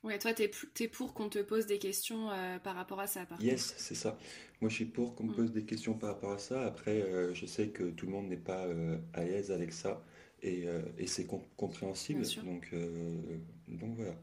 Ouais, 0.03 0.17
toi, 0.17 0.33
tu 0.33 0.43
es, 0.83 0.87
pour 0.87 1.13
qu'on 1.13 1.29
te 1.29 1.39
pose 1.39 1.67
des 1.67 1.77
questions 1.77 2.29
par 2.63 2.75
rapport 2.75 2.99
à 2.99 3.07
ça, 3.07 3.25
par 3.25 3.41
Yes, 3.41 3.75
c'est 3.77 3.95
ça. 3.95 4.17
Moi, 4.59 4.69
je 4.69 4.75
suis 4.75 4.85
pour 4.85 5.15
qu'on 5.15 5.25
me 5.25 5.31
hmm. 5.31 5.35
pose 5.35 5.51
des 5.51 5.63
questions 5.63 5.93
par 5.93 6.09
rapport 6.09 6.31
à 6.31 6.39
ça. 6.39 6.65
Après, 6.65 7.05
je 7.33 7.45
sais 7.45 7.69
que 7.69 7.83
tout 7.91 8.07
le 8.07 8.11
monde 8.11 8.27
n'est 8.27 8.37
pas 8.37 8.65
à 9.13 9.23
l'aise 9.23 9.51
avec 9.51 9.73
ça. 9.73 10.03
Euh, 10.43 10.81
et, 10.97 11.07
c'est 11.07 11.27
compréhensible. 11.55 12.23
Donc, 12.43 12.69
euh, 12.73 13.37
donc 13.67 13.95
voilà. 13.95 14.15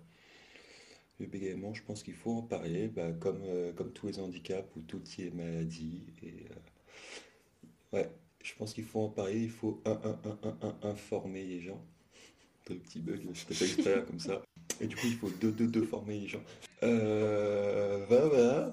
Le 1.20 1.26
bégaiement, 1.26 1.74
je 1.74 1.82
pense 1.82 2.02
qu'il 2.02 2.14
faut 2.14 2.30
en 2.30 2.42
parler, 2.42 2.88
bah, 2.88 3.10
comme, 3.18 3.42
euh, 3.44 3.72
comme 3.72 3.92
tous 3.92 4.06
les 4.06 4.20
handicaps 4.20 4.68
ou 4.76 4.80
toutes 4.82 5.16
les 5.16 5.30
maladies. 5.30 6.04
Et, 6.22 6.46
ouais, 7.92 8.08
je 8.42 8.54
pense 8.54 8.72
qu'il 8.72 8.84
faut 8.84 9.00
en 9.00 9.08
parler, 9.08 9.42
il 9.42 9.50
faut 9.50 9.82
un, 9.84 10.18
informer 10.82 11.44
les 11.44 11.60
gens. 11.60 11.84
le 12.68 12.76
petit 12.76 13.00
bug, 13.00 13.26
je 13.32 13.44
t'ai 13.46 13.54
fait 13.54 14.06
comme 14.06 14.20
ça. 14.20 14.42
Et 14.80 14.86
du 14.86 14.96
coup, 14.96 15.06
il 15.06 15.16
faut 15.16 15.30
deux, 15.40 15.50
deux, 15.50 15.66
deux 15.66 15.82
former 15.82 16.20
les 16.20 16.28
gens. 16.28 16.42
Euh, 16.82 18.04
voilà, 18.08 18.72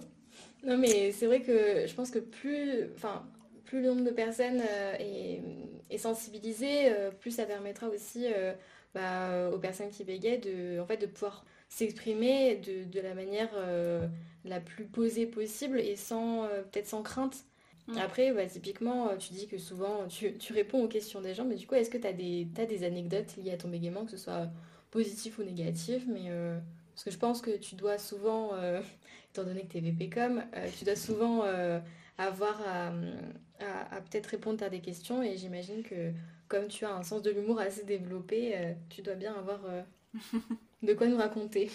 Non, 0.64 0.78
mais 0.78 1.12
c'est 1.12 1.25
vrai 1.25 1.42
que 1.42 1.88
je 1.88 1.94
pense 1.94 2.12
que 2.12 2.20
plus, 2.20 2.90
plus 3.66 3.82
le 3.82 3.88
nombre 3.88 4.04
de 4.04 4.12
personnes 4.12 4.62
euh, 4.62 4.96
est, 5.90 5.98
sensibilisé, 5.98 6.92
euh, 6.92 7.10
plus 7.12 7.32
ça 7.32 7.46
permettra 7.46 7.88
aussi 7.90 8.28
bah, 8.94 9.50
aux 9.52 9.60
personnes 9.60 9.90
qui 9.90 10.04
bégayent 10.04 10.40
de, 10.40 10.80
en 10.80 10.86
fait, 10.86 10.98
de 10.98 11.08
pouvoir 11.08 11.46
s'exprimer 11.69 12.55
de, 12.55 13.00
la 13.01 13.13
manière 13.13 13.51
la 14.45 14.60
plus 14.60 14.86
posée 14.86 15.25
possible 15.25 15.79
et 15.79 15.95
sans 15.95 16.48
peut-être 16.72 16.88
sans 16.88 17.03
crainte. 17.03 17.45
Après, 17.98 18.31
bah, 18.31 18.45
typiquement, 18.45 19.15
tu 19.17 19.34
dis 19.34 19.48
que 19.48 19.57
souvent 19.57 20.07
tu, 20.07 20.53
réponds 20.53 20.84
aux 20.84 20.88
questions 20.88 21.22
des 21.22 21.34
gens, 21.34 21.45
mais 21.45 21.55
du 21.55 21.67
coup, 21.67 21.75
est-ce 21.75 21.89
que 21.89 21.98
tu 21.98 22.07
as 22.07 22.13
des, 22.13 22.48
as 22.57 22.65
des 22.65 22.84
anecdotes 22.84 23.36
liées 23.38 23.51
à 23.51 23.57
ton 23.57 23.67
bégaiement, 23.67 24.05
que 24.05 24.12
ce 24.12 24.17
soit 24.17 24.50
positif 24.95 25.39
ou 25.39 25.43
négatif, 25.43 26.05
mais 26.07 26.29
euh, 26.29 26.57
parce 26.93 27.03
que 27.03 27.12
je 27.12 27.17
pense 27.17 27.41
que 27.41 27.57
tu 27.57 27.75
dois 27.75 27.98
souvent, 27.98 28.53
euh, 28.53 28.81
étant 29.31 29.43
donné 29.43 29.63
que 29.63 29.74
tu 29.74 29.77
es 29.79 29.81
VPcom, 29.81 30.41
euh, 30.55 30.69
tu 30.77 30.86
dois 30.86 30.95
souvent 30.95 31.43
avoir 32.17 32.62
à, 32.65 32.91
peut-être 34.10 34.27
répondre 34.27 34.63
à 34.63 34.69
des 34.69 34.79
questions 34.79 35.22
et 35.22 35.36
j'imagine 35.36 35.84
que 35.84 36.13
comme 36.48 36.67
tu 36.67 36.86
as 36.86 36.95
un 36.95 37.03
sens 37.03 37.22
de 37.22 37.29
l'humour 37.31 37.60
assez 37.60 37.84
développé, 37.84 38.75
tu 38.89 39.01
dois 39.01 39.15
bien 39.15 39.34
avoir 39.34 39.60
de 40.84 40.93
quoi 40.93 41.07
nous 41.07 41.17
raconter. 41.17 41.69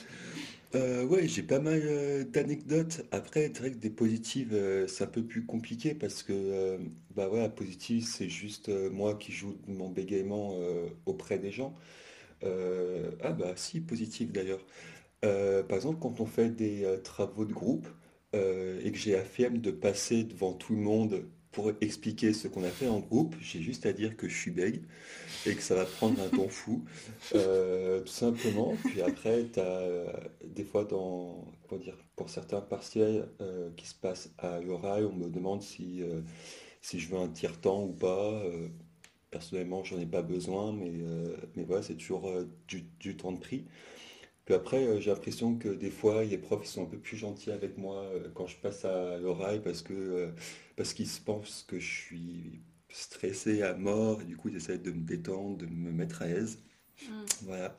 ouais, 0.74 1.26
j'ai 1.26 1.42
pas 1.42 1.58
mal 1.58 2.26
d'anecdotes. 2.30 3.02
Après, 3.10 3.50
c'est 3.52 3.58
vrai 3.58 3.70
que 3.72 3.78
des 3.78 3.90
positives, 3.90 4.56
c'est 4.86 5.04
un 5.04 5.08
peu 5.08 5.22
plus 5.22 5.44
compliqué 5.44 5.94
parce 5.94 6.22
que, 6.22 6.78
bah 7.14 7.28
ouais, 7.28 7.48
positif, 7.48 8.06
c'est 8.06 8.28
juste 8.28 8.68
moi 8.68 9.14
qui 9.14 9.32
joue 9.32 9.56
mon 9.66 9.88
bégaiement 9.88 10.54
auprès 11.06 11.38
des 11.38 11.50
gens. 11.50 11.74
Euh, 12.44 13.10
ah 13.22 13.32
bah 13.32 13.52
si, 13.56 13.80
positif 13.80 14.32
d'ailleurs. 14.32 14.64
Euh, 15.24 15.62
par 15.62 15.76
exemple, 15.76 15.98
quand 16.00 16.20
on 16.20 16.26
fait 16.26 16.50
des 16.50 16.84
euh, 16.84 16.98
travaux 16.98 17.44
de 17.44 17.52
groupe 17.52 17.88
et 18.32 18.92
que 18.92 18.98
j'ai 18.98 19.12
la 19.12 19.24
flemme 19.24 19.58
de 19.58 19.72
passer 19.72 20.22
devant 20.22 20.52
tout 20.52 20.76
le 20.76 20.80
monde 20.80 21.24
pour 21.52 21.72
expliquer 21.80 22.32
ce 22.32 22.48
qu'on 22.48 22.64
a 22.64 22.68
fait 22.68 22.88
en 22.88 23.00
groupe, 23.00 23.34
j'ai 23.40 23.60
juste 23.60 23.86
à 23.86 23.92
dire 23.92 24.16
que 24.16 24.28
je 24.28 24.36
suis 24.36 24.50
bègue 24.50 24.82
et 25.46 25.54
que 25.54 25.62
ça 25.62 25.74
va 25.74 25.84
prendre 25.84 26.20
un 26.22 26.28
temps 26.28 26.48
fou, 26.48 26.84
tout 27.30 28.06
simplement. 28.06 28.76
Puis 28.84 29.02
après, 29.02 29.46
tu 29.52 29.60
as 29.60 30.30
des 30.44 30.64
fois, 30.64 30.84
dans, 30.84 31.44
dire, 31.82 31.96
pour 32.14 32.30
certains 32.30 32.60
partiels 32.60 33.28
qui 33.76 33.86
se 33.86 33.94
passent 33.94 34.30
à 34.38 34.60
l'oral, 34.60 35.06
on 35.06 35.14
me 35.16 35.28
demande 35.28 35.62
si, 35.62 36.02
si 36.80 37.00
je 37.00 37.08
veux 37.08 37.18
un 37.18 37.28
tire-temps 37.28 37.82
ou 37.82 37.92
pas. 37.92 38.42
Personnellement, 39.30 39.84
j'en 39.84 39.98
ai 40.00 40.06
pas 40.06 40.22
besoin, 40.22 40.72
mais, 40.72 40.90
euh, 40.90 41.36
mais 41.54 41.62
voilà, 41.62 41.82
c'est 41.82 41.94
toujours 41.94 42.26
euh, 42.28 42.48
du, 42.66 43.16
temps 43.16 43.30
de 43.30 43.38
prix. 43.38 43.64
Puis 44.50 44.56
après, 44.56 44.84
euh, 44.84 44.98
j'ai 44.98 45.12
l'impression 45.12 45.54
que 45.54 45.68
des 45.68 45.92
fois, 45.92 46.24
les 46.24 46.36
profs 46.36 46.66
sont 46.66 46.82
un 46.82 46.86
peu 46.86 46.98
plus 46.98 47.16
gentils 47.16 47.52
avec 47.52 47.78
moi 47.78 48.04
quand 48.34 48.48
je 48.48 48.56
passe 48.56 48.84
à 48.84 49.16
l'oreille 49.18 49.60
parce 49.62 49.80
que 49.80 50.32
parce 50.74 50.92
qu'ils 50.92 51.06
pensent 51.24 51.64
que 51.68 51.78
je 51.78 51.88
suis 51.88 52.60
stressé 52.88 53.62
à 53.62 53.74
mort 53.74 54.22
et 54.22 54.24
du 54.24 54.36
coup, 54.36 54.48
ils 54.48 54.56
essaient 54.56 54.78
de 54.78 54.90
me 54.90 55.04
détendre, 55.04 55.56
de 55.56 55.66
me 55.66 55.92
mettre 55.92 56.22
à 56.22 56.26
l'aise. 56.26 56.58
Mm. 57.00 57.24
Voilà. 57.42 57.78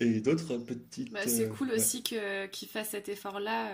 Et 0.00 0.20
d'autres 0.22 0.56
petites. 0.56 1.12
Bah, 1.12 1.20
c'est 1.26 1.50
cool 1.50 1.72
aussi 1.72 2.02
qu'ils 2.02 2.68
fassent 2.68 2.92
cet 2.92 3.10
effort-là 3.10 3.70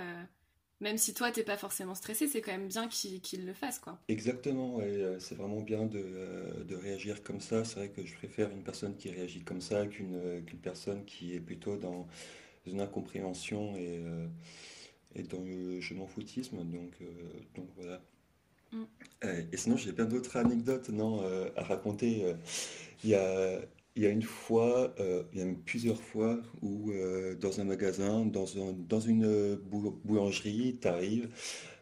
même 0.80 0.96
si 0.96 1.12
toi 1.14 1.30
t'es 1.30 1.42
pas 1.42 1.56
forcément 1.56 1.94
stressé, 1.94 2.26
c'est 2.26 2.40
quand 2.40 2.52
même 2.52 2.68
bien 2.68 2.88
qu'il 2.88 3.44
le 3.44 3.52
fasse 3.52 3.78
quoi. 3.78 3.98
Exactement, 4.08 4.78
euh, 4.80 5.18
c'est 5.20 5.34
vraiment 5.34 5.60
bien 5.60 5.88
euh, 5.94 6.64
de, 6.64 6.74
réagir 6.74 7.22
comme 7.22 7.40
ça. 7.40 7.64
C'est 7.64 7.76
vrai 7.76 7.88
que 7.90 8.04
je 8.04 8.14
préfère 8.14 8.50
une 8.50 8.62
personne 8.62 8.96
qui 8.96 9.10
réagit 9.10 9.42
comme 9.42 9.60
ça 9.60 9.86
qu'une 9.86 10.16
euh, 10.16 10.40
personne 10.62 11.04
qui 11.04 11.34
est 11.34 11.40
plutôt 11.40 11.76
dans 11.76 12.06
une 12.66 12.80
incompréhension 12.80 13.76
et, 13.76 14.02
et 15.14 15.22
dans 15.22 15.40
le 15.40 15.80
je 15.80 15.94
m'en 15.94 16.06
foutisme. 16.06 16.58
Donc, 16.58 16.92
donc 17.54 17.66
voilà. 17.76 18.02
Mm. 18.72 18.84
et 19.52 19.56
sinon 19.56 19.76
j'ai 19.76 19.92
plein 19.92 20.04
d'autres 20.04 20.36
anecdotes 20.36 20.90
non, 20.90 21.24
à 21.56 21.62
raconter. 21.62 22.34
Il 23.02 23.10
y 23.10 23.14
a, 23.14 23.60
il 23.96 24.02
y 24.02 24.06
a 24.06 24.10
une 24.10 24.22
fois, 24.22 24.94
euh, 25.00 25.24
il 25.32 25.38
y 25.38 25.42
a 25.42 25.44
même 25.44 25.62
plusieurs 25.62 26.00
fois 26.00 26.40
où 26.62 26.90
euh, 26.92 27.34
dans 27.34 27.60
un 27.60 27.64
magasin, 27.64 28.24
dans, 28.24 28.46
dans 28.88 29.00
une 29.00 29.56
boulangerie, 30.04 30.78
tu 30.80 30.88
arrives, 30.88 31.28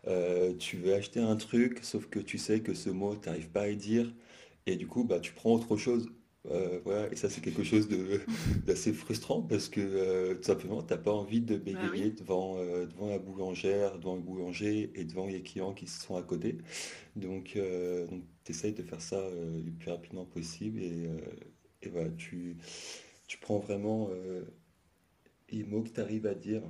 euh, 0.07 0.55
tu 0.59 0.77
veux 0.79 0.95
acheter 0.95 1.21
un 1.21 1.37
truc, 1.37 1.81
sauf 1.83 2.07
que 2.07 2.19
tu 2.19 2.39
sais 2.39 2.61
que 2.61 2.75
ce 2.75 2.91
mot, 2.91 3.17
tu 3.17 3.29
n'arrives 3.29 3.51
pas 3.51 3.63
à 3.63 3.69
le 3.69 3.77
dire, 3.77 4.13
et 4.67 4.77
du 4.77 4.87
coup, 4.87 5.05
bah, 5.05 5.21
tu 5.21 5.33
prends 5.33 5.53
autre 5.55 5.77
chose. 5.77 6.09
voilà, 6.85 7.13
et 7.13 7.17
ça, 7.17 7.29
c'est 7.29 7.43
quelque 7.43 7.63
chose 7.63 7.89
d'assez 8.67 8.93
frustrant 8.93 9.43
parce 9.43 9.69
que 9.69 10.35
tout 10.35 10.43
simplement, 10.43 10.83
tu 10.83 10.95
n'as 10.95 10.99
pas 10.99 11.13
envie 11.13 11.41
de 11.43 11.57
bah 11.57 11.73
bégayer 11.73 12.11
devant, 12.13 12.57
devant 12.57 13.11
la 13.11 13.19
boulangère, 13.19 13.99
devant 13.99 14.17
le 14.17 14.23
boulanger 14.23 14.91
et 14.95 15.05
devant 15.05 15.27
les 15.27 15.43
clients 15.43 15.75
qui 15.75 15.87
sont 15.87 16.17
à 16.17 16.23
côté. 16.23 16.59
Donc, 17.17 17.59
donc 18.09 18.23
tu 18.45 18.53
essayes 18.53 18.73
de 18.73 18.83
faire 18.83 19.03
ça 19.03 19.21
le 19.31 19.71
plus 19.73 19.91
rapidement 19.91 20.25
possible 20.25 20.83
et 20.83 21.09
et 21.83 21.89
voilà, 21.89 22.11
tu, 22.11 22.57
tu 23.27 23.39
prends 23.39 23.59
vraiment 23.59 24.09
euh, 24.11 24.43
les 25.51 25.65
mots 25.65 25.83
que 25.83 25.91
tu 25.91 26.01
arrives 26.01 26.27
à 26.27 26.35
dire. 26.35 26.63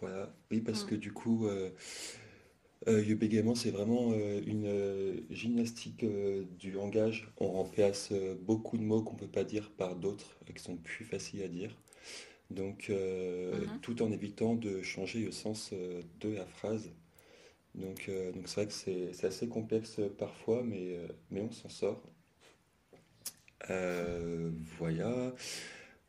Voilà. 0.00 0.32
Oui, 0.50 0.60
parce 0.60 0.84
que 0.84 0.94
du 0.94 1.12
coup, 1.12 1.46
euh, 1.46 1.70
euh, 2.86 3.04
le 3.04 3.14
bégaiement, 3.14 3.54
c'est 3.54 3.70
vraiment 3.70 4.14
une 4.14 5.24
gymnastique 5.30 6.04
du 6.58 6.70
langage. 6.70 7.32
On 7.38 7.50
remplace 7.50 8.12
beaucoup 8.42 8.78
de 8.78 8.82
mots 8.82 9.02
qu'on 9.02 9.14
ne 9.14 9.18
peut 9.18 9.26
pas 9.26 9.44
dire 9.44 9.70
par 9.72 9.96
d'autres 9.96 10.38
qui 10.54 10.62
sont 10.62 10.76
plus 10.76 11.04
faciles 11.04 11.42
à 11.42 11.48
dire. 11.48 11.76
Donc, 12.50 12.88
mhm. 12.88 13.80
tout 13.82 14.02
en 14.02 14.10
évitant 14.10 14.54
de 14.54 14.82
changer 14.82 15.20
le 15.20 15.32
sens 15.32 15.72
de 15.72 16.28
la 16.28 16.46
phrase. 16.46 16.90
Donc, 17.74 18.10
donc 18.34 18.48
c'est 18.48 18.54
vrai 18.54 18.66
que 18.66 18.72
c'est 19.12 19.24
assez 19.24 19.48
complexe 19.48 20.00
parfois, 20.18 20.62
mais, 20.62 20.96
mais 21.30 21.42
on 21.42 21.52
s'en 21.52 21.68
sort. 21.68 22.02
Euh, 23.68 24.50
voilà. 24.78 25.34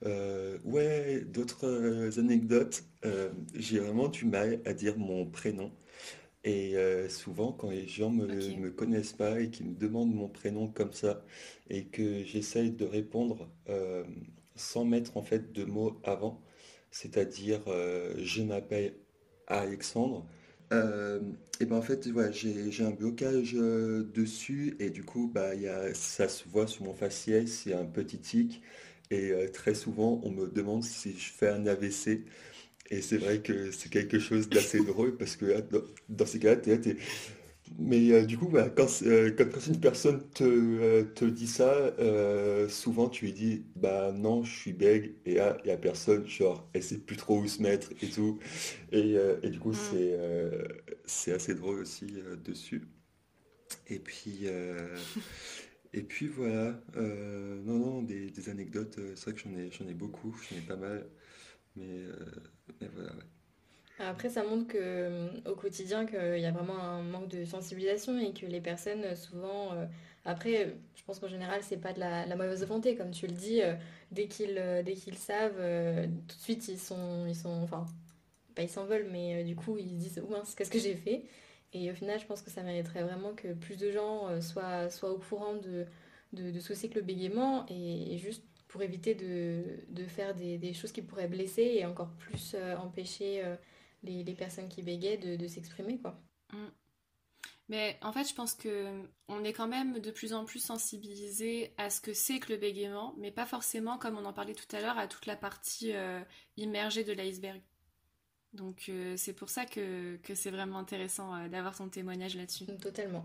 Euh, 0.05 0.57
ouais, 0.63 1.21
d'autres 1.25 1.67
euh, 1.67 2.19
anecdotes. 2.19 2.83
j'ai 3.55 3.79
vraiment 3.79 4.07
du 4.07 4.25
mal 4.25 4.61
à 4.65 4.73
dire 4.73 4.97
mon 4.97 5.25
prénom. 5.25 5.71
Et 6.43 6.75
souvent, 7.09 7.51
quand 7.51 7.69
les 7.69 7.87
gens 7.87 8.09
me, 8.09 8.25
me 8.57 8.71
connaissent 8.71 9.13
pas 9.13 9.39
et 9.41 9.49
qu'ils 9.51 9.67
me 9.67 9.75
demandent 9.75 10.13
mon 10.13 10.27
prénom 10.27 10.67
comme 10.67 10.91
ça, 10.93 11.23
et 11.69 11.85
que 11.85 12.23
j'essaye 12.23 12.71
de 12.71 12.85
répondre 12.85 13.49
sans 14.55 14.85
mettre 14.85 15.17
en 15.17 15.23
fait 15.23 15.51
de 15.53 15.65
mots 15.65 15.99
avant, 16.03 16.41
c'est-à-dire 16.91 17.61
je 18.17 18.41
m'appelle 18.41 18.95
Alexandre, 19.47 20.25
euh, 20.71 21.19
et 21.59 21.65
ben 21.65 21.75
en 21.77 21.81
fait, 21.81 22.07
j'ai 22.31 22.83
un 22.83 22.91
blocage 22.91 23.55
euh, 23.55 24.03
dessus 24.03 24.75
et 24.79 24.89
du 24.89 25.03
coup, 25.03 25.29
bah, 25.33 25.51
ça 25.93 26.27
se 26.27 26.47
voit 26.47 26.67
sur 26.67 26.85
mon 26.85 26.93
faciès, 26.93 27.45
c'est 27.45 27.73
un 27.73 27.85
petit 27.85 28.19
tic. 28.19 28.61
Et 29.11 29.31
euh, 29.31 29.49
très 29.51 29.75
souvent, 29.75 30.21
on 30.23 30.31
me 30.31 30.47
demande 30.47 30.83
si 30.83 31.13
je 31.17 31.31
fais 31.31 31.49
un 31.49 31.67
AVC. 31.67 32.25
Et 32.89 33.01
c'est 33.01 33.17
vrai 33.17 33.39
que 33.39 33.71
c'est 33.71 33.89
quelque 33.89 34.19
chose 34.19 34.49
d'assez 34.49 34.83
drôle 34.83 35.17
parce 35.17 35.35
que 35.37 35.63
dans, 36.09 36.25
ces 36.25 36.39
cas-là, 36.39 36.57
tu 36.57 36.71
es, 36.71 36.97
mais 37.77 38.11
euh, 38.11 38.25
du 38.25 38.37
coup, 38.37 38.47
bah, 38.47 38.67
euh, 38.77 39.31
quand, 39.37 39.45
quand, 39.51 39.67
une 39.67 39.79
personne 39.79 40.27
te, 40.31 40.43
euh, 40.43 41.03
te 41.03 41.25
dit 41.25 41.47
ça, 41.47 41.91
souvent 42.69 43.09
tu 43.09 43.25
lui 43.25 43.33
dis 43.33 43.65
bah 43.75 44.11
non, 44.11 44.43
je 44.43 44.55
suis 44.55 44.73
bègue 44.73 45.15
et 45.25 45.35
il 45.35 45.65
n'y 45.65 45.71
a 45.71 45.77
personne, 45.77 46.27
genre 46.27 46.69
elle 46.73 46.83
sait 46.83 46.97
plus 46.99 47.17
trop 47.17 47.39
où 47.39 47.47
se 47.47 47.61
mettre 47.61 47.91
et 48.01 48.09
tout. 48.09 48.39
Et, 48.91 49.15
et 49.43 49.49
du 49.49 49.59
coup, 49.59 49.71
mm. 49.71 49.75
c'est 49.75 50.17
c'est 51.05 51.33
assez 51.33 51.55
drôle 51.55 51.79
aussi 51.79 52.07
dessus. 52.43 52.83
Et 53.87 53.99
puis, 53.99 54.45
et 55.93 56.03
puis 56.03 56.27
voilà, 56.27 56.81
non, 56.95 57.79
non, 57.79 58.01
des, 58.01 58.29
des 58.31 58.49
anecdotes, 58.49 58.99
c'est 59.15 59.31
vrai 59.31 59.33
que 59.33 59.39
j'en 59.39 59.57
ai, 59.57 59.71
j'en 59.71 59.87
ai 59.87 59.93
beaucoup, 59.93 60.35
j'en 60.49 60.57
ai 60.57 60.61
pas 60.61 60.75
mal, 60.77 61.07
mais, 61.75 62.03
mais 62.79 62.89
voilà, 62.93 63.11
ouais. 63.15 63.23
Après, 64.07 64.29
ça 64.29 64.43
montre 64.43 64.67
que 64.67 64.77
euh, 64.77 65.55
quotidien 65.55 66.05
qu'il 66.05 66.39
y 66.39 66.45
a 66.45 66.51
vraiment 66.51 66.79
un 66.79 67.03
manque 67.03 67.27
de 67.27 67.45
sensibilisation 67.45 68.17
et 68.19 68.33
que 68.33 68.45
les 68.45 68.61
personnes, 68.61 69.03
euh, 69.03 69.15
souvent, 69.15 69.73
euh, 69.73 69.85
après, 70.25 70.75
je 70.95 71.03
pense 71.03 71.19
qu'en 71.19 71.27
général, 71.27 71.61
c'est 71.63 71.77
pas 71.77 71.93
de 71.93 71.99
la, 71.99 72.35
mauvaise 72.35 72.65
volonté, 72.65 72.95
comme 72.95 73.11
tu 73.11 73.27
le 73.27 73.33
dis, 73.33 73.61
dès 74.11 74.27
qu'ils 74.27 74.61
dès 74.85 74.93
qu'ils 74.93 75.17
savent, 75.17 75.57
tout 76.27 76.37
de 76.37 76.41
suite, 76.41 76.67
ils 76.67 76.77
sont, 76.77 77.25
ils 77.27 77.35
sont, 77.35 77.61
enfin, 77.63 77.85
pas 78.55 78.61
ils 78.61 78.69
s'en 78.69 78.85
veulent, 78.85 79.07
mais 79.11 79.43
du 79.43 79.55
coup, 79.55 79.77
ils 79.79 79.89
se 79.89 79.95
disent, 79.95 80.23
oh 80.23 80.29
mince, 80.31 80.53
qu'est-ce 80.53 80.69
que 80.69 80.77
j'ai 80.77 80.95
fait? 80.95 81.23
Et 81.73 81.89
au 81.89 81.95
final, 81.95 82.19
je 82.19 82.25
pense 82.27 82.43
que 82.43 82.51
ça 82.51 82.61
mériterait 82.61 83.01
vraiment 83.01 83.33
que 83.33 83.53
plus 83.53 83.77
de 83.77 83.89
gens 83.91 84.39
soient, 84.41 84.91
soient 84.91 85.11
au 85.11 85.17
courant 85.17 85.55
de, 85.55 85.87
de, 86.33 86.59
ce 86.59 86.73
que 86.85 86.95
le 86.95 87.01
bégaiement 87.01 87.65
et, 87.67 88.19
juste 88.19 88.43
pour 88.67 88.83
éviter 88.83 89.15
de, 89.15 89.63
de 89.89 90.03
faire 90.03 90.35
des, 90.35 90.59
des, 90.59 90.73
choses 90.73 90.91
qui 90.91 91.01
pourraient 91.01 91.27
blesser 91.27 91.63
et 91.63 91.85
encore 91.85 92.11
plus 92.19 92.55
empêcher 92.77 93.41
les, 94.03 94.23
personnes 94.35 94.69
qui 94.69 94.81
bégaient 94.81 95.17
de, 95.17 95.47
s'exprimer, 95.47 95.99
quoi. 95.99 96.19
Mm. 96.53 96.67
Mais 97.71 97.97
en 98.01 98.11
fait, 98.11 98.27
je 98.27 98.33
pense 98.33 98.53
que 98.53 98.85
on 99.29 99.45
est 99.45 99.53
quand 99.53 99.67
même 99.67 99.99
de 99.99 100.11
plus 100.11 100.33
en 100.33 100.43
plus 100.43 100.59
sensibilisé 100.59 101.73
à 101.77 101.89
ce 101.89 102.01
que 102.01 102.13
c'est 102.13 102.39
que 102.39 102.51
le 102.51 102.59
bégaiement, 102.59 103.15
mais 103.17 103.31
pas 103.31 103.45
forcément, 103.45 103.97
comme 103.97 104.17
on 104.17 104.25
en 104.25 104.33
parlait 104.33 104.53
tout 104.53 104.75
à 104.75 104.81
l'heure, 104.81 104.97
à 104.97 105.07
toute 105.07 105.25
la 105.25 105.37
partie 105.37 105.93
euh, 105.93 106.19
immergée 106.57 107.05
de 107.05 107.13
l'iceberg. 107.13 107.61
Donc 108.51 108.87
euh, 108.89 109.15
c'est 109.15 109.31
pour 109.31 109.49
ça 109.49 109.65
que, 109.65 110.19
c'est 110.33 110.51
vraiment 110.51 110.79
intéressant 110.79 111.33
euh, 111.33 111.47
d'avoir 111.47 111.73
son 111.73 111.87
témoignage 111.87 112.35
là-dessus. 112.35 112.65
Totalement. 112.81 113.23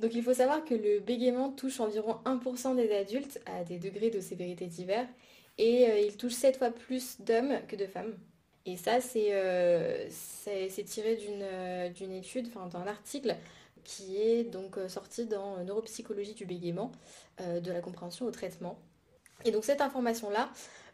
Donc 0.00 0.14
il 0.14 0.22
faut 0.22 0.34
savoir 0.34 0.62
que 0.62 0.74
le 0.74 1.00
bégaiement 1.00 1.50
touche 1.50 1.80
environ 1.80 2.20
1% 2.26 2.76
des 2.76 2.94
adultes 2.94 3.40
à 3.46 3.64
des 3.64 3.78
degrés 3.78 4.10
de 4.10 4.20
sévérité 4.20 4.66
divers 4.66 5.08
et 5.56 6.06
il 6.06 6.18
touche 6.18 6.34
7 6.34 6.58
fois 6.58 6.70
plus 6.70 7.18
d'hommes 7.22 7.60
que 7.66 7.76
de 7.76 7.86
femmes. 7.86 8.14
Et 8.66 8.76
ça, 8.76 9.00
c'est 9.00 10.84
tiré 10.84 11.16
d'une 11.16 12.12
étude, 12.12 12.48
enfin 12.48 12.66
d'un 12.66 12.86
article 12.86 13.36
qui 13.86 14.16
est 14.16 14.44
donc 14.44 14.76
euh, 14.76 14.88
sorti 14.88 15.26
dans 15.26 15.62
Neuropsychologie 15.64 16.34
du 16.34 16.44
bégaiement, 16.44 16.90
euh, 17.40 17.60
de 17.60 17.72
la 17.72 17.80
compréhension 17.80 18.26
au 18.26 18.30
traitement. 18.30 18.78
Et 19.44 19.52
donc 19.52 19.64
cette 19.64 19.80
information-là, 19.80 20.50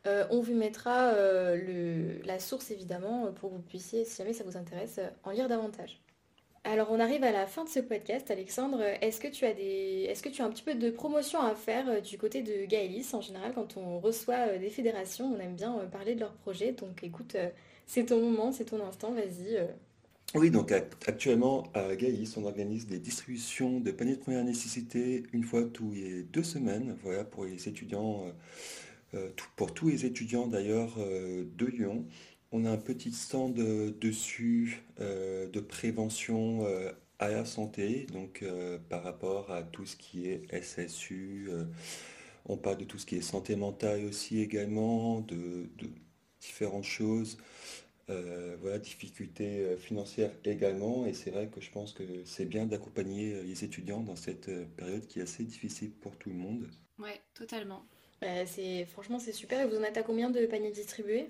euh, 0.07 0.27
on 0.31 0.41
vous 0.41 0.55
mettra 0.55 1.13
la 1.15 2.39
source 2.39 2.71
évidemment 2.71 3.33
pour 3.33 3.51
que 3.51 3.57
vous 3.57 3.63
puissiez, 3.63 4.05
si 4.05 4.19
jamais 4.19 4.35
ça 4.35 4.45
vous 4.45 4.57
intéresse, 4.57 5.01
en 5.25 5.31
lire 5.31 5.49
davantage. 5.49 6.02
Alors 6.65 6.89
on 6.91 7.01
arrive 7.01 7.25
à 7.25 7.33
la 7.33 7.47
fin 7.47 7.65
de 7.65 7.69
ce 7.69 7.81
podcast, 7.81 8.31
Alexandre. 8.31 8.81
Est-ce 9.01 9.21
que 9.21 9.29
tu 9.29 9.45
as 9.45 10.45
un 10.45 10.51
petit 10.51 10.63
peu 10.63 10.75
de 10.75 10.91
promotion 10.91 11.41
à 11.41 11.55
faire 11.55 12.01
du 12.01 12.19
côté 12.19 12.43
de 12.43 12.67
Gaëlis 12.67 13.09
En 13.15 13.21
général, 13.21 13.53
quand 13.55 13.77
on 13.77 13.99
reçoit 13.99 14.59
des 14.59 14.71
fédérations, 14.71 15.35
on 15.35 15.41
aime 15.41 15.57
bien 15.57 15.77
parler 15.91 16.15
de 16.15 16.21
leurs 16.21 16.35
projets. 16.35 16.73
Donc 16.73 17.03
écoute, 17.03 17.37
c'est 17.87 18.07
ton 18.07 18.21
moment, 18.21 18.53
c'est 18.53 18.67
ton 18.67 18.85
instant. 18.87 19.11
Vas-y, 19.11 19.59
oui, 20.35 20.51
donc 20.51 20.73
actuellement 20.73 21.65
à 21.75 21.95
Gaïs, 21.95 22.39
on 22.39 22.45
organise 22.47 22.87
des 22.87 22.99
distributions 22.99 23.81
de 23.81 23.91
paniers 23.91 24.17
de 24.17 24.21
première 24.21 24.45
nécessité 24.45 25.25
une 25.35 25.45
fois 25.45 25.63
tous 25.65 25.93
les 25.93 26.23
deux 26.23 26.43
semaines, 26.43 26.97
voilà, 27.03 27.23
pour 27.23 27.45
les 27.45 27.69
étudiants, 27.69 28.25
euh, 28.25 29.19
euh, 29.19 29.31
pour 29.57 29.75
tous 29.75 29.89
les 29.89 30.07
étudiants 30.07 30.47
d'ailleurs 30.47 30.95
euh, 30.99 31.45
de 31.59 31.67
Lyon. 31.67 32.07
On 32.53 32.65
a 32.65 32.71
un 32.71 32.77
petit 32.77 33.13
stand 33.13 33.55
dessus 33.55 34.83
de 34.99 35.61
prévention 35.61 36.67
à 37.19 37.29
la 37.29 37.45
santé, 37.45 38.07
donc 38.13 38.45
par 38.91 39.03
rapport 39.03 39.51
à 39.51 39.63
tout 39.63 39.87
ce 39.87 39.97
qui 39.97 40.29
est 40.29 40.47
SSU. 40.63 41.49
on 42.47 42.57
parle 42.59 42.77
de 42.79 42.85
tout 42.85 42.99
ce 42.99 43.07
qui 43.07 43.17
est 43.17 43.23
santé 43.23 43.57
mentale 43.57 44.05
aussi 44.05 44.41
également, 44.41 45.21
de 45.21 45.67
différentes 46.41 46.85
choses. 46.85 47.39
Euh, 48.11 48.57
voilà, 48.61 48.79
difficultés 48.79 49.61
euh, 49.61 49.77
financières 49.77 50.33
également. 50.45 51.07
Et 51.07 51.15
c'est 51.15 51.31
vrai 51.31 51.49
que 51.49 51.61
je 51.61 51.71
pense 51.71 51.93
que 51.93 52.03
c'est 52.25 52.45
bien 52.45 52.67
d'accompagner 52.67 53.35
euh, 53.35 53.43
les 53.43 53.65
étudiants 53.65 54.01
dans 54.01 54.17
cette 54.17 54.51
période 54.75 55.07
qui 55.07 55.21
est 55.21 55.23
assez 55.23 55.45
difficile 55.45 55.93
pour 55.93 56.17
tout 56.17 56.31
le 56.31 56.37
monde. 56.37 56.69
Ouais, 56.99 57.21
totalement. 57.35 57.85
Bah, 58.21 58.45
c'est 58.47 58.87
franchement 58.87 59.19
c'est 59.19 59.33
super. 59.33 59.61
Et 59.61 59.67
vous 59.67 59.77
en 59.77 59.83
êtes 59.83 59.97
à 59.97 60.03
combien 60.03 60.31
de 60.31 60.45
paniers 60.47 60.73
distribués? 60.73 61.29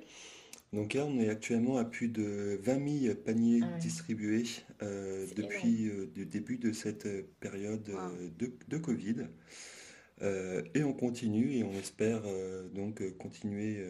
Donc 0.73 0.95
là, 0.95 1.05
on 1.05 1.19
est 1.21 1.29
actuellement 1.29 1.77
à 1.77 1.85
plus 1.85 2.09
de 2.09 2.59
20 2.63 3.01
000 3.03 3.15
paniers 3.15 3.61
ah 3.63 3.79
distribués 3.79 4.45
depuis 4.81 5.91
le 6.17 6.25
début 6.25 6.57
de 6.57 6.73
cette 6.73 7.07
période 7.41 7.91
de, 8.39 8.53
de, 8.69 8.79
Covid. 8.79 9.27
et 10.23 10.83
on 10.83 10.95
continue 10.95 11.57
et 11.57 11.63
on 11.63 11.73
espère 11.73 12.23
donc 12.75 13.03
continuer 13.19 13.85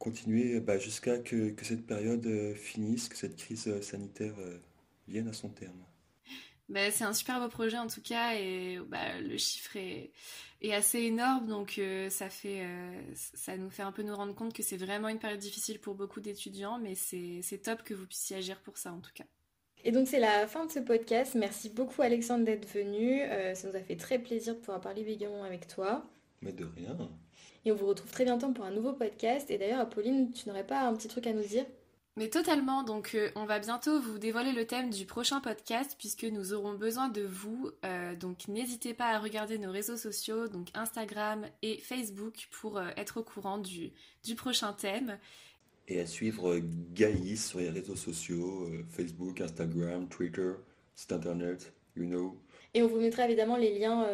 continuer 0.00 0.58
bah, 0.60 0.78
jusqu'à 0.78 1.18
que, 1.18 1.54
cette 1.62 1.86
période 1.86 2.26
euh, 2.26 2.54
finisse, 2.54 3.08
que 3.08 3.16
cette 3.16 3.36
crise 3.36 3.68
euh, 3.68 3.82
sanitaire 3.82 4.34
euh, 4.40 4.58
vienne 5.06 5.28
à 5.28 5.32
son 5.32 5.50
terme. 5.50 5.84
Bah, 6.70 6.90
c'est 6.92 7.04
un 7.04 7.12
super 7.12 7.40
beau 7.40 7.48
projet 7.48 7.78
en 7.78 7.88
tout 7.88 8.00
cas 8.00 8.34
et 8.34 8.78
bah, 8.88 9.20
le 9.20 9.36
chiffre 9.36 9.76
est, 9.76 10.12
assez 10.72 11.00
énorme 11.00 11.48
donc 11.48 11.80
ça, 12.10 12.30
fait, 12.30 12.64
ça 13.14 13.56
nous 13.56 13.70
fait 13.70 13.82
un 13.82 13.90
peu 13.90 14.02
nous 14.02 14.14
rendre 14.14 14.36
compte 14.36 14.52
que 14.52 14.62
c'est 14.62 14.76
vraiment 14.76 15.08
une 15.08 15.18
période 15.18 15.40
difficile 15.40 15.80
pour 15.80 15.96
beaucoup 15.96 16.20
d'étudiants 16.20 16.78
mais 16.78 16.94
c'est 16.94 17.58
top 17.62 17.82
que 17.82 17.92
vous 17.92 18.06
puissiez 18.06 18.36
agir 18.36 18.60
pour 18.60 18.78
ça 18.78 18.92
en 18.92 19.00
tout 19.00 19.10
cas. 19.12 19.24
Et 19.82 19.90
donc 19.90 20.06
c'est 20.06 20.20
la 20.20 20.46
fin 20.46 20.64
de 20.64 20.70
ce 20.70 20.78
podcast. 20.78 21.34
Merci 21.34 21.70
beaucoup 21.70 22.02
Alexandre 22.02 22.44
d'être 22.44 22.68
venu. 22.68 23.20
ça 23.54 23.68
nous 23.68 23.74
a 23.74 23.80
fait 23.80 23.96
très 23.96 24.20
plaisir 24.20 24.54
de 24.54 24.60
pouvoir 24.60 24.80
parler 24.80 25.02
bégaiement 25.02 25.42
avec 25.42 25.66
toi. 25.66 26.08
Mais 26.40 26.52
de 26.52 26.64
rien. 26.64 26.96
Et 27.64 27.72
on 27.72 27.74
vous 27.74 27.86
retrouve 27.86 28.10
très 28.10 28.24
bientôt 28.24 28.50
pour 28.52 28.64
un 28.64 28.70
nouveau 28.70 28.92
podcast. 28.92 29.50
Et 29.50 29.58
d'ailleurs, 29.58 29.80
Apolline, 29.80 30.32
tu 30.32 30.48
n'aurais 30.48 30.66
pas 30.66 30.82
un 30.82 30.94
petit 30.94 31.08
truc 31.08 31.26
à 31.26 31.32
nous 31.32 31.42
dire? 31.42 31.66
Mais 32.16 32.28
totalement, 32.28 32.82
donc 32.82 33.14
euh, 33.14 33.30
on 33.36 33.44
va 33.44 33.58
bientôt 33.58 34.00
vous 34.00 34.18
dévoiler 34.18 34.52
le 34.52 34.66
thème 34.66 34.90
du 34.90 35.06
prochain 35.06 35.40
podcast 35.40 35.94
puisque 35.98 36.24
nous 36.24 36.52
aurons 36.52 36.74
besoin 36.74 37.08
de 37.08 37.22
vous. 37.22 37.70
Euh, 37.84 38.14
donc 38.14 38.48
n'hésitez 38.48 38.94
pas 38.94 39.10
à 39.10 39.18
regarder 39.18 39.58
nos 39.58 39.70
réseaux 39.70 39.96
sociaux, 39.96 40.48
donc 40.48 40.68
Instagram 40.74 41.46
et 41.62 41.78
Facebook 41.78 42.48
pour 42.50 42.78
euh, 42.78 42.88
être 42.96 43.20
au 43.20 43.22
courant 43.22 43.58
du, 43.58 43.92
du, 44.24 44.34
prochain 44.34 44.72
thème. 44.72 45.18
Et 45.88 46.00
à 46.00 46.06
suivre 46.06 46.60
Gaïs 46.92 47.48
sur 47.48 47.60
les 47.60 47.70
réseaux 47.70 47.96
sociaux, 47.96 48.70
Facebook, 48.90 49.40
Instagram, 49.40 50.08
Twitter, 50.08 50.52
site 50.94 51.12
internet, 51.12 51.72
you 51.96 52.04
know. 52.04 52.40
Et 52.74 52.82
on 52.82 52.86
vous 52.86 53.00
mettra 53.00 53.24
évidemment 53.24 53.56
les 53.56 53.76
liens, 53.76 54.06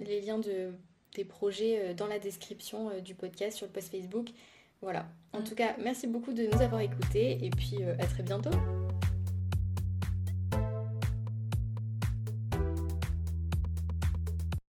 les 0.00 0.20
liens 0.20 0.38
de 0.38 0.72
des 1.16 1.24
projets 1.24 1.80
euh, 1.80 1.94
dans 1.94 2.06
la 2.06 2.18
description 2.18 2.90
euh, 2.90 3.00
du 3.00 3.14
podcast 3.14 3.56
sur 3.56 3.66
le 3.66 3.72
post 3.72 3.90
Facebook. 3.90 4.28
Voilà. 4.82 5.06
En 5.32 5.40
mm. 5.40 5.44
tout 5.44 5.54
cas, 5.54 5.74
merci 5.82 6.06
beaucoup 6.06 6.32
de 6.32 6.46
nous 6.46 6.62
avoir 6.62 6.80
écoutés 6.80 7.44
et 7.44 7.50
puis 7.50 7.82
euh, 7.82 7.94
à 7.98 8.06
très 8.06 8.22
bientôt. 8.22 8.50